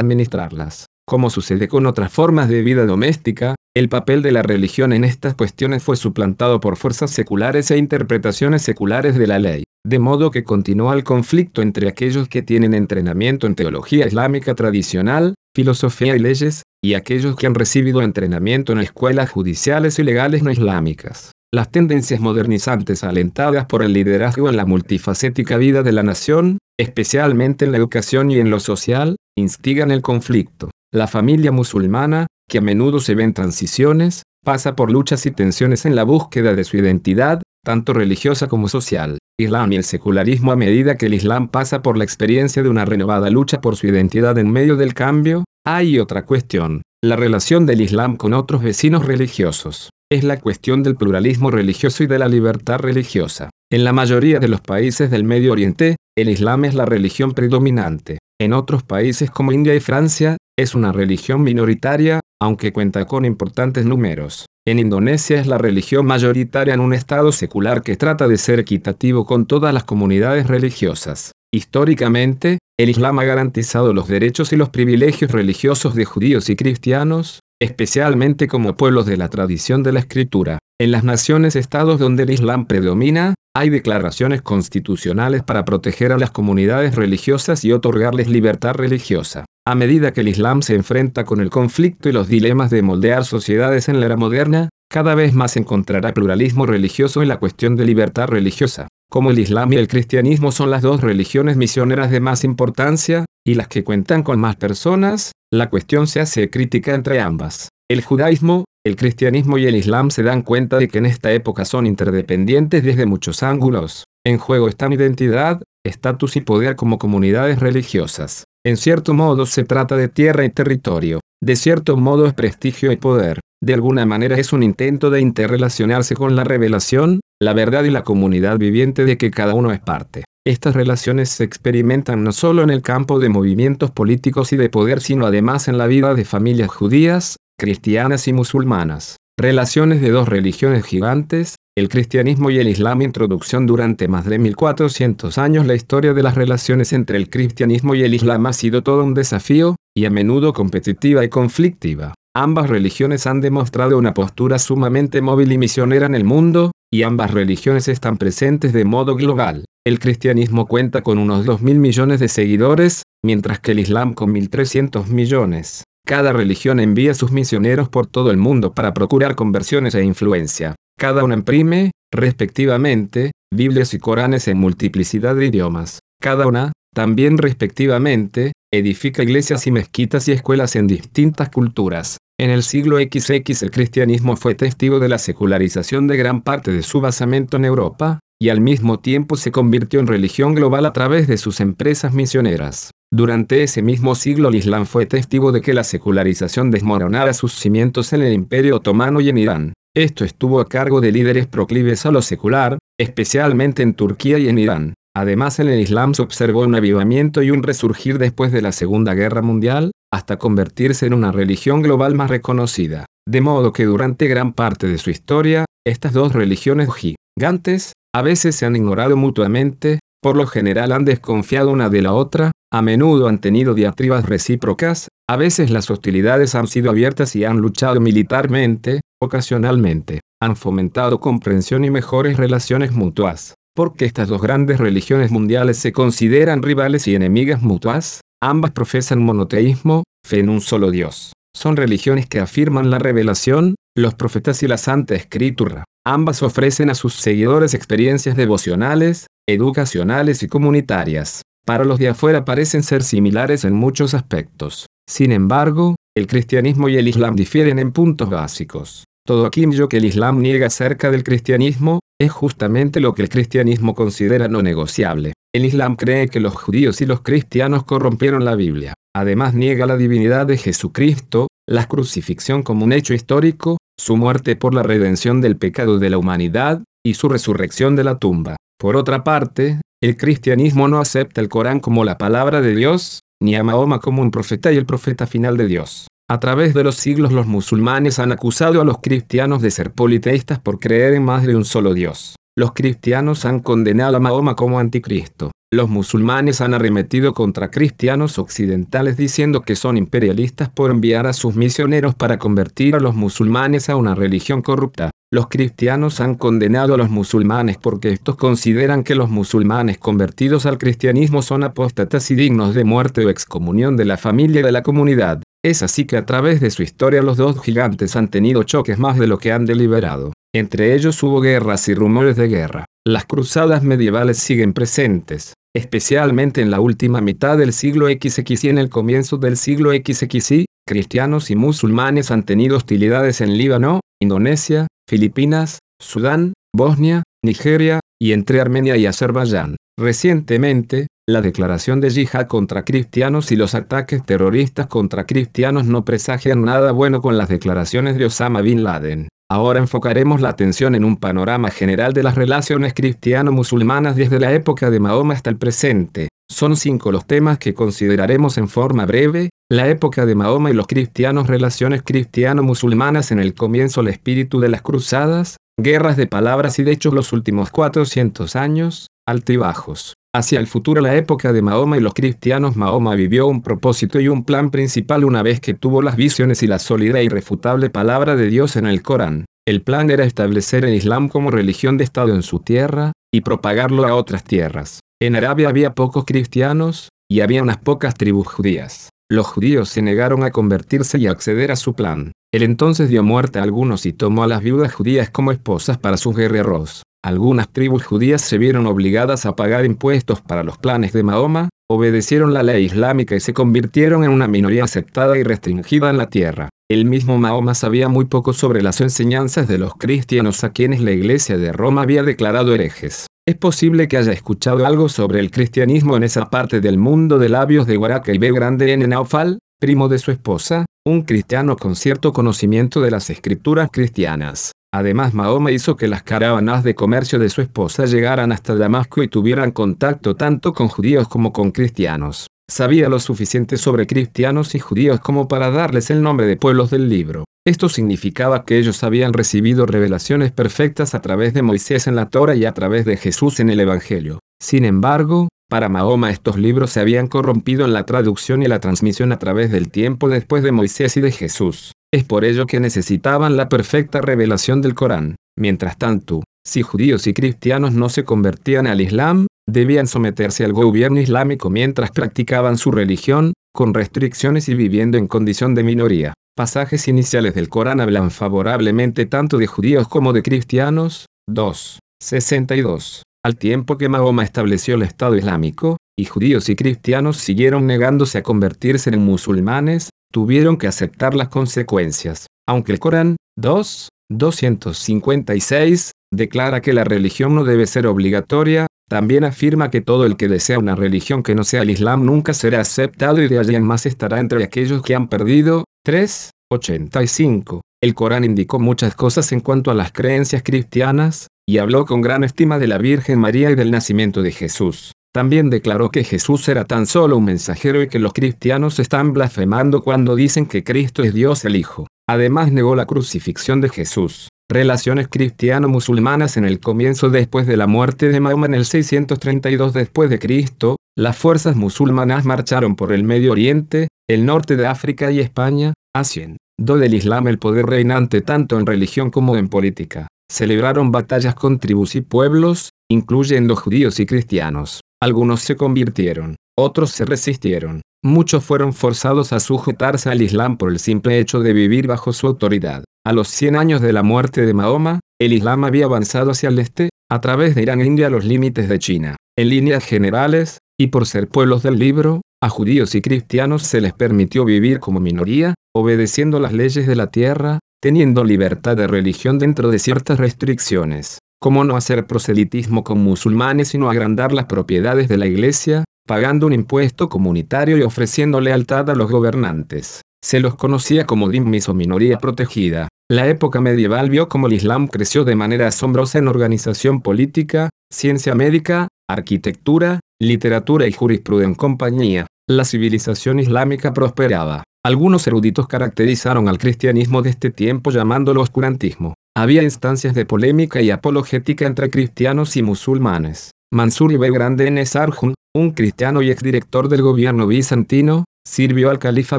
[0.00, 0.86] administrarlas.
[1.08, 5.34] Como sucede con otras formas de vida doméstica, el papel de la religión en estas
[5.34, 9.64] cuestiones fue suplantado por fuerzas seculares e interpretaciones seculares de la ley.
[9.86, 15.32] de modo que continúa el conflicto entre aquellos que tienen entrenamiento en teología islámica tradicional,
[15.54, 20.50] filosofía y leyes, y aquellos que han recibido entrenamiento en escuelas judiciales y legales no
[20.50, 21.32] islámicas.
[21.50, 27.64] Las tendencias modernizantes alentadas por el liderazgo en la multifacética vida de la nación, especialmente
[27.64, 30.68] en la educación y en lo social, instigan el conflicto.
[30.92, 35.84] La familia musulmana, que a menudo se ve en transiciones, pasa por luchas y tensiones
[35.84, 39.18] en la búsqueda de su identidad, tanto religiosa como social.
[39.38, 42.86] Islam y el secularismo a medida que el Islam pasa por la experiencia de una
[42.86, 47.82] renovada lucha por su identidad en medio del cambio, hay otra cuestión, la relación del
[47.82, 52.78] Islam con otros vecinos religiosos es la cuestión del pluralismo religioso y de la libertad
[52.78, 53.50] religiosa.
[53.70, 58.18] En la mayoría de los países del Medio Oriente, el Islam es la religión predominante.
[58.40, 63.86] En otros países como India y Francia, es una religión minoritaria, aunque cuenta con importantes
[63.86, 64.46] números.
[64.66, 69.24] En Indonesia es la religión mayoritaria en un estado secular que trata de ser equitativo
[69.24, 71.30] con todas las comunidades religiosas.
[71.54, 77.38] Históricamente, el Islam ha garantizado los derechos y los privilegios religiosos de judíos y cristianos,
[77.60, 80.58] especialmente como pueblos de la tradición de la escritura.
[80.80, 86.94] En las naciones-estados donde el Islam predomina, hay declaraciones constitucionales para proteger a las comunidades
[86.94, 89.44] religiosas y otorgarles libertad religiosa.
[89.66, 93.24] A medida que el Islam se enfrenta con el conflicto y los dilemas de moldear
[93.24, 97.84] sociedades en la era moderna, cada vez más encontrará pluralismo religioso en la cuestión de
[97.84, 98.88] libertad religiosa.
[99.10, 103.54] Como el Islam y el cristianismo son las dos religiones misioneras de más importancia, y
[103.54, 107.70] las que cuentan con más personas, la cuestión se hace crítica entre ambas.
[107.90, 111.64] El judaísmo, el cristianismo y el islam se dan cuenta de que en esta época
[111.64, 114.04] son interdependientes desde muchos ángulos.
[114.26, 118.44] En juego están identidad, estatus y poder como comunidades religiosas.
[118.62, 121.20] En cierto modo se trata de tierra y territorio.
[121.42, 123.40] De cierto modo es prestigio y poder.
[123.62, 128.04] De alguna manera es un intento de interrelacionarse con la revelación, la verdad y la
[128.04, 130.24] comunidad viviente de que cada uno es parte.
[130.48, 135.02] Estas relaciones se experimentan no solo en el campo de movimientos políticos y de poder,
[135.02, 139.18] sino además en la vida de familias judías, cristianas y musulmanas.
[139.38, 143.02] Relaciones de dos religiones gigantes, el cristianismo y el islam.
[143.02, 148.04] Introducción durante más de 1400 años la historia de las relaciones entre el cristianismo y
[148.04, 152.14] el islam ha sido todo un desafío, y a menudo competitiva y conflictiva.
[152.34, 157.32] Ambas religiones han demostrado una postura sumamente móvil y misionera en el mundo, y ambas
[157.32, 159.66] religiones están presentes de modo global.
[159.88, 165.06] El cristianismo cuenta con unos 2.000 millones de seguidores, mientras que el Islam con 1.300
[165.06, 165.84] millones.
[166.06, 170.74] Cada religión envía sus misioneros por todo el mundo para procurar conversiones e influencia.
[170.98, 176.00] Cada una imprime, respectivamente, Biblias y Coranes en multiplicidad de idiomas.
[176.20, 182.18] Cada una, también respectivamente, edifica iglesias y mezquitas y escuelas en distintas culturas.
[182.38, 186.82] En el siglo XX el cristianismo fue testigo de la secularización de gran parte de
[186.82, 191.26] su basamento en Europa, y al mismo tiempo se convirtió en religión global a través
[191.26, 192.92] de sus empresas misioneras.
[193.10, 198.12] Durante ese mismo siglo el Islam fue testigo de que la secularización desmoronara sus cimientos
[198.12, 199.72] en el Imperio Otomano y en Irán.
[199.96, 204.58] Esto estuvo a cargo de líderes proclives a lo secular, especialmente en Turquía y en
[204.58, 204.94] Irán.
[205.16, 209.14] Además en el Islam se observó un avivamiento y un resurgir después de la Segunda
[209.14, 213.06] Guerra Mundial, hasta convertirse en una religión global más reconocida.
[213.26, 218.56] De modo que durante gran parte de su historia, estas dos religiones gigantes, a veces
[218.56, 223.28] se han ignorado mutuamente, por lo general han desconfiado una de la otra, a menudo
[223.28, 229.00] han tenido diatribas recíprocas, a veces las hostilidades han sido abiertas y han luchado militarmente,
[229.22, 233.54] ocasionalmente, han fomentado comprensión y mejores relaciones mutuas.
[233.74, 240.02] Porque estas dos grandes religiones mundiales se consideran rivales y enemigas mutuas, ambas profesan monoteísmo,
[240.26, 241.32] fe en un solo Dios.
[241.54, 245.84] Son religiones que afirman la revelación, los profetas y la Santa Escritura.
[246.10, 251.42] Ambas ofrecen a sus seguidores experiencias devocionales, educacionales y comunitarias.
[251.66, 254.86] Para los de afuera parecen ser similares en muchos aspectos.
[255.06, 259.04] Sin embargo, el cristianismo y el islam difieren en puntos básicos.
[259.26, 263.94] Todo aquello que el islam niega acerca del cristianismo, es justamente lo que el cristianismo
[263.94, 265.34] considera no negociable.
[265.54, 268.94] El islam cree que los judíos y los cristianos corrompieron la Biblia.
[269.14, 274.74] Además niega la divinidad de Jesucristo, la crucifixión como un hecho histórico, su muerte por
[274.74, 278.56] la redención del pecado de la humanidad, y su resurrección de la tumba.
[278.78, 283.54] Por otra parte, el cristianismo no acepta el Corán como la palabra de Dios, ni
[283.54, 286.08] a Mahoma como un profeta y el profeta final de Dios.
[286.30, 290.58] A través de los siglos los musulmanes han acusado a los cristianos de ser politeístas
[290.58, 292.36] por creer en más de un solo Dios.
[292.56, 295.50] Los cristianos han condenado a Mahoma como anticristo.
[295.70, 301.56] Los musulmanes han arremetido contra cristianos occidentales diciendo que son imperialistas por enviar a sus
[301.56, 305.10] misioneros para convertir a los musulmanes a una religión corrupta.
[305.30, 310.78] Los cristianos han condenado a los musulmanes porque estos consideran que los musulmanes convertidos al
[310.78, 314.82] cristianismo son apóstatas y dignos de muerte o excomunión de la familia y de la
[314.82, 315.42] comunidad.
[315.62, 319.18] Es así que a través de su historia los dos gigantes han tenido choques más
[319.18, 320.32] de lo que han deliberado.
[320.54, 322.86] Entre ellos hubo guerras y rumores de guerra.
[323.08, 328.76] Las cruzadas medievales siguen presentes, especialmente en la última mitad del siglo XX y en
[328.76, 335.78] el comienzo del siglo XXI, cristianos y musulmanes han tenido hostilidades en Líbano, Indonesia, Filipinas,
[335.98, 339.76] Sudán, Bosnia, Nigeria, y entre Armenia y Azerbaiyán.
[339.98, 346.62] Recientemente, la declaración de yihad contra cristianos y los ataques terroristas contra cristianos no presagian
[346.62, 349.28] nada bueno con las declaraciones de Osama Bin Laden.
[349.50, 354.90] Ahora enfocaremos la atención en un panorama general de las relaciones cristiano-musulmanas desde la época
[354.90, 356.28] de Mahoma hasta el presente.
[356.50, 360.86] Son cinco los temas que consideraremos en forma breve, la época de Mahoma y los
[360.86, 366.82] cristianos, relaciones cristiano-musulmanas en el comienzo, el espíritu de las cruzadas, guerras de palabras y
[366.82, 370.14] de hechos los últimos 400 años, altibajos.
[370.34, 374.28] Hacia el futuro la época de Mahoma y los cristianos Mahoma vivió un propósito y
[374.28, 378.36] un plan principal una vez que tuvo las visiones y la sólida e irrefutable palabra
[378.36, 379.44] de Dios en el Corán.
[379.66, 384.06] El plan era establecer el Islam como religión de Estado en su tierra, y propagarlo
[384.06, 385.00] a otras tierras.
[385.20, 389.10] En Arabia había pocos cristianos, y había unas pocas tribus judías.
[389.30, 392.32] Los judíos se negaron a convertirse y acceder a su plan.
[392.50, 396.16] Él entonces dio muerte a algunos y tomó a las viudas judías como esposas para
[396.16, 397.02] sus guerreros.
[397.24, 402.54] Algunas tribus judías se vieron obligadas a pagar impuestos para los planes de Mahoma, obedecieron
[402.54, 406.68] la ley islámica y se convirtieron en una minoría aceptada y restringida en la tierra.
[406.88, 411.10] El mismo Mahoma sabía muy poco sobre las enseñanzas de los cristianos a quienes la
[411.10, 413.26] iglesia de Roma había declarado herejes.
[413.46, 417.48] Es posible que haya escuchado algo sobre el cristianismo en esa parte del mundo de
[417.48, 418.52] labios de Waraka y B.
[418.52, 423.90] Grande en Naufal, primo de su esposa, un cristiano con cierto conocimiento de las escrituras
[423.92, 424.72] cristianas.
[424.92, 429.28] Además Mahoma hizo que las caravanas de comercio de su esposa llegaran hasta Damasco y
[429.28, 432.46] tuvieran contacto tanto con judíos como con cristianos.
[432.70, 437.08] Sabía lo suficiente sobre cristianos y judíos como para darles el nombre de pueblos del
[437.08, 437.44] libro.
[437.66, 442.54] Esto significaba que ellos habían recibido revelaciones perfectas a través de Moisés en la Torah
[442.54, 444.40] y a través de Jesús en el Evangelio.
[444.60, 449.32] Sin embargo, para Mahoma estos libros se habían corrompido en la traducción y la transmisión
[449.32, 451.92] a través del tiempo después de Moisés y de Jesús.
[452.12, 455.36] Es por ello que necesitaban la perfecta revelación del Corán.
[455.58, 461.20] Mientras tanto, si judíos y cristianos no se convertían al Islam, debían someterse al gobierno
[461.20, 466.34] islámico mientras practicaban su religión, con restricciones y viviendo en condición de minoría.
[466.56, 471.26] Pasajes iniciales del Corán hablan favorablemente tanto de judíos como de cristianos.
[471.48, 471.98] 2.
[472.20, 473.22] 62.
[473.44, 478.42] Al tiempo que Mahoma estableció el Estado Islámico, y judíos y cristianos siguieron negándose a
[478.42, 482.48] convertirse en musulmanes, tuvieron que aceptar las consecuencias.
[482.66, 489.90] Aunque el Corán 2, 256 declara que la religión no debe ser obligatoria, también afirma
[489.90, 493.40] que todo el que desea una religión que no sea el Islam nunca será aceptado
[493.40, 495.84] y de allí en más estará entre aquellos que han perdido.
[496.04, 497.80] 3, 85.
[498.02, 502.44] El Corán indicó muchas cosas en cuanto a las creencias cristianas, y habló con gran
[502.44, 505.12] estima de la Virgen María y del nacimiento de Jesús.
[505.34, 510.02] También declaró que Jesús era tan solo un mensajero y que los cristianos están blasfemando
[510.02, 512.06] cuando dicen que Cristo es Dios el Hijo.
[512.28, 514.48] Además negó la crucifixión de Jesús.
[514.70, 520.28] Relaciones cristiano-musulmanas en el comienzo después de la muerte de Mahoma en el 632 después
[520.28, 525.40] de Cristo, las fuerzas musulmanas marcharon por el Medio Oriente, el norte de África y
[525.40, 530.28] España, haciendo del Islam el poder reinante tanto en religión como en política.
[530.50, 535.00] Celebraron batallas con tribus y pueblos, incluyendo judíos y cristianos.
[535.20, 538.02] Algunos se convirtieron, otros se resistieron.
[538.24, 542.46] Muchos fueron forzados a sujetarse al Islam por el simple hecho de vivir bajo su
[542.46, 543.04] autoridad.
[543.26, 546.78] A los 100 años de la muerte de Mahoma, el Islam había avanzado hacia el
[546.78, 549.36] este, a través de Irán e India a los límites de China.
[549.56, 554.12] En líneas generales, y por ser pueblos del libro, a judíos y cristianos se les
[554.12, 559.90] permitió vivir como minoría, obedeciendo las leyes de la tierra, teniendo libertad de religión dentro
[559.90, 561.38] de ciertas restricciones.
[561.60, 566.72] ¿Cómo no hacer proselitismo con musulmanes sino agrandar las propiedades de la iglesia, pagando un
[566.72, 570.22] impuesto comunitario y ofreciendo lealtad a los gobernantes?
[570.44, 573.08] Se los conocía como dhimmis o minoría protegida.
[573.30, 578.54] La época medieval vio cómo el Islam creció de manera asombrosa en organización política, ciencia
[578.54, 582.46] médica, arquitectura, literatura y jurisprudencia en compañía.
[582.68, 584.84] La civilización islámica prosperaba.
[585.04, 589.34] Algunos eruditos caracterizaron al cristianismo de este tiempo llamándolo oscurantismo.
[589.56, 593.72] Había instancias de polémica y apologética entre cristianos y musulmanes.
[593.92, 599.58] Mansur ibn Grande en Esarjun, un cristiano y exdirector del gobierno bizantino, sirvió al califa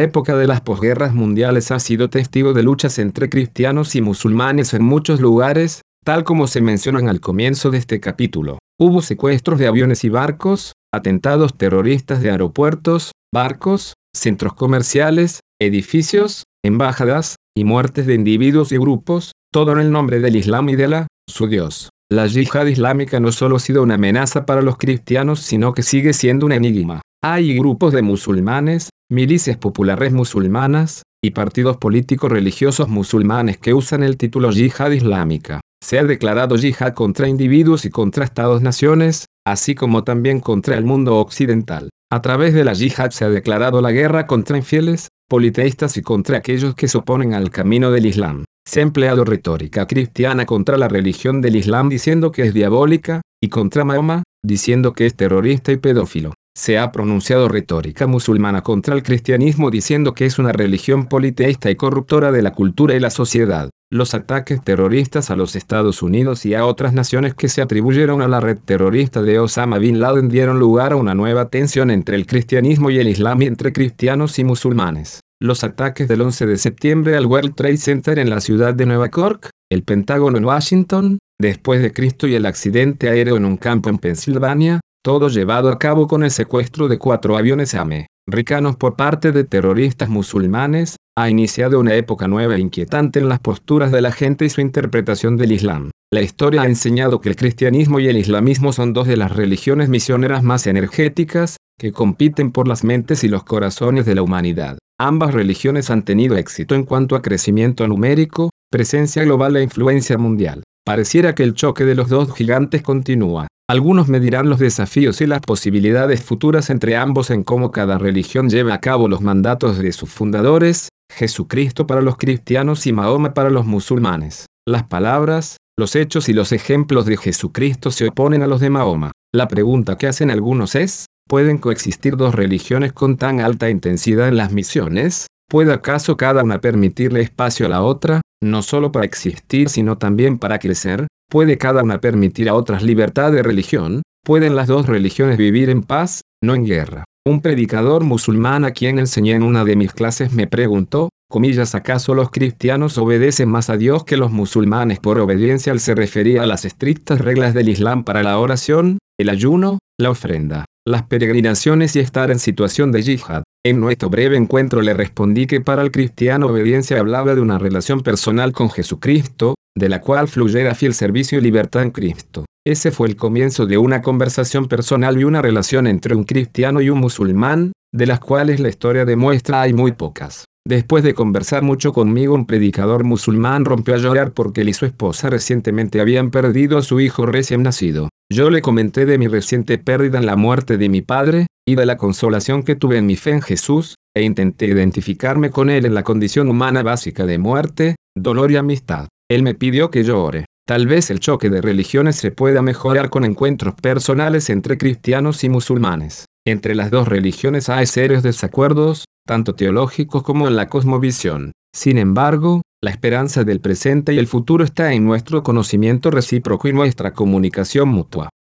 [0.00, 4.82] época de las posguerras mundiales ha sido testigo de luchas entre cristianos y musulmanes en
[4.82, 8.58] muchos lugares, tal como se mencionan al comienzo de este capítulo.
[8.78, 17.36] Hubo secuestros de aviones y barcos, atentados terroristas de aeropuertos, barcos, centros comerciales, edificios, embajadas,
[17.54, 21.06] y muertes de individuos y grupos, todo en el nombre del Islam y de la,
[21.28, 21.90] su Dios.
[22.12, 26.12] La yihad islámica no solo ha sido una amenaza para los cristianos, sino que sigue
[26.12, 27.02] siendo un enigma.
[27.22, 34.16] Hay grupos de musulmanes, milicias populares musulmanas, y partidos políticos religiosos musulmanes que usan el
[34.16, 35.60] título yihad islámica.
[35.84, 41.16] Se ha declarado yihad contra individuos y contra estados-naciones, así como también contra el mundo
[41.16, 41.90] occidental.
[42.12, 46.38] A través de la yihad se ha declarado la guerra contra infieles, politeístas y contra
[46.38, 48.44] aquellos que se oponen al camino del Islam.
[48.66, 53.48] Se ha empleado retórica cristiana contra la religión del Islam diciendo que es diabólica, y
[53.48, 59.02] contra Mahoma, diciendo que es terrorista y pedófilo se ha pronunciado retórica musulmana contra el
[59.02, 63.70] cristianismo diciendo que es una religión politeísta y corruptora de la cultura y la sociedad.
[63.92, 68.28] Los ataques terroristas a los Estados Unidos y a otras naciones que se atribuyeron a
[68.28, 72.24] la red terrorista de Osama Bin Laden dieron lugar a una nueva tensión entre el
[72.24, 75.18] cristianismo y el islam y entre cristianos y musulmanes.
[75.40, 79.10] Los ataques del 11 de septiembre al World Trade Center en la ciudad de Nueva
[79.10, 83.90] York, el Pentágono en Washington, después de Cristo y el accidente aéreo en un campo
[83.90, 89.32] en Pensilvania, todo llevado a cabo con el secuestro de cuatro aviones americanos por parte
[89.32, 94.10] de terroristas musulmanes, ha iniciado una época nueva e inquietante en las posturas de la
[94.10, 95.90] gente y su interpretación del Islam.
[96.10, 99.88] La historia ha enseñado que el cristianismo y el islamismo son dos de las religiones
[99.90, 104.78] misioneras más energéticas, que compiten por las mentes y los corazones de la humanidad.
[104.98, 110.62] Ambas religiones han tenido éxito en cuanto a crecimiento numérico, presencia global e influencia mundial.
[110.84, 113.46] Pareciera que el choque de los dos gigantes continúa.
[113.68, 118.74] Algunos medirán los desafíos y las posibilidades futuras entre ambos en cómo cada religión lleva
[118.74, 123.66] a cabo los mandatos de sus fundadores, Jesucristo para los cristianos y Mahoma para los
[123.66, 124.46] musulmanes.
[124.66, 129.12] Las palabras, los hechos y los ejemplos de Jesucristo se oponen a los de Mahoma.
[129.34, 134.36] La pregunta que hacen algunos es, ¿pueden coexistir dos religiones con tan alta intensidad en
[134.36, 135.26] las misiones?
[135.48, 140.38] ¿Puede acaso cada una permitirle espacio a la otra, no solo para existir sino también
[140.38, 141.06] para crecer?
[141.30, 144.02] ¿Puede cada una permitir a otras libertad de religión?
[144.24, 147.04] ¿Pueden las dos religiones vivir en paz, no en guerra?
[147.30, 152.12] Un predicador musulmán a quien enseñé en una de mis clases me preguntó, comillas, ¿acaso
[152.12, 155.72] los cristianos obedecen más a Dios que los musulmanes por obediencia?
[155.72, 160.10] Él se refería a las estrictas reglas del Islam para la oración, el ayuno, la
[160.10, 163.44] ofrenda, las peregrinaciones y estar en situación de yihad.
[163.64, 168.00] En nuestro breve encuentro le respondí que para el cristiano obediencia hablaba de una relación
[168.00, 172.44] personal con Jesucristo, de la cual fluyera fiel servicio y libertad en Cristo.
[172.66, 176.90] Ese fue el comienzo de una conversación personal y una relación entre un cristiano y
[176.90, 180.44] un musulmán, de las cuales la historia demuestra hay muy pocas.
[180.68, 184.84] Después de conversar mucho conmigo, un predicador musulmán rompió a llorar porque él y su
[184.84, 188.10] esposa recientemente habían perdido a su hijo recién nacido.
[188.30, 191.86] Yo le comenté de mi reciente pérdida en la muerte de mi padre, y de
[191.86, 195.94] la consolación que tuve en mi fe en Jesús, e intenté identificarme con él en
[195.94, 199.08] la condición humana básica de muerte, dolor y amistad.
[199.30, 200.44] Él me pidió que yo ore.
[200.70, 205.48] Tal vez el choque de religiones se pueda mejorar con encuentros personales entre cristianos y
[205.48, 206.26] musulmanes.
[206.46, 211.50] Entre las dos religiones hay serios desacuerdos, tanto teológicos como en la cosmovisión.
[211.74, 216.72] Sin embargo, la esperanza del presente y el futuro está en nuestro conocimiento recíproco y
[216.72, 218.28] nuestra comunicación mutua.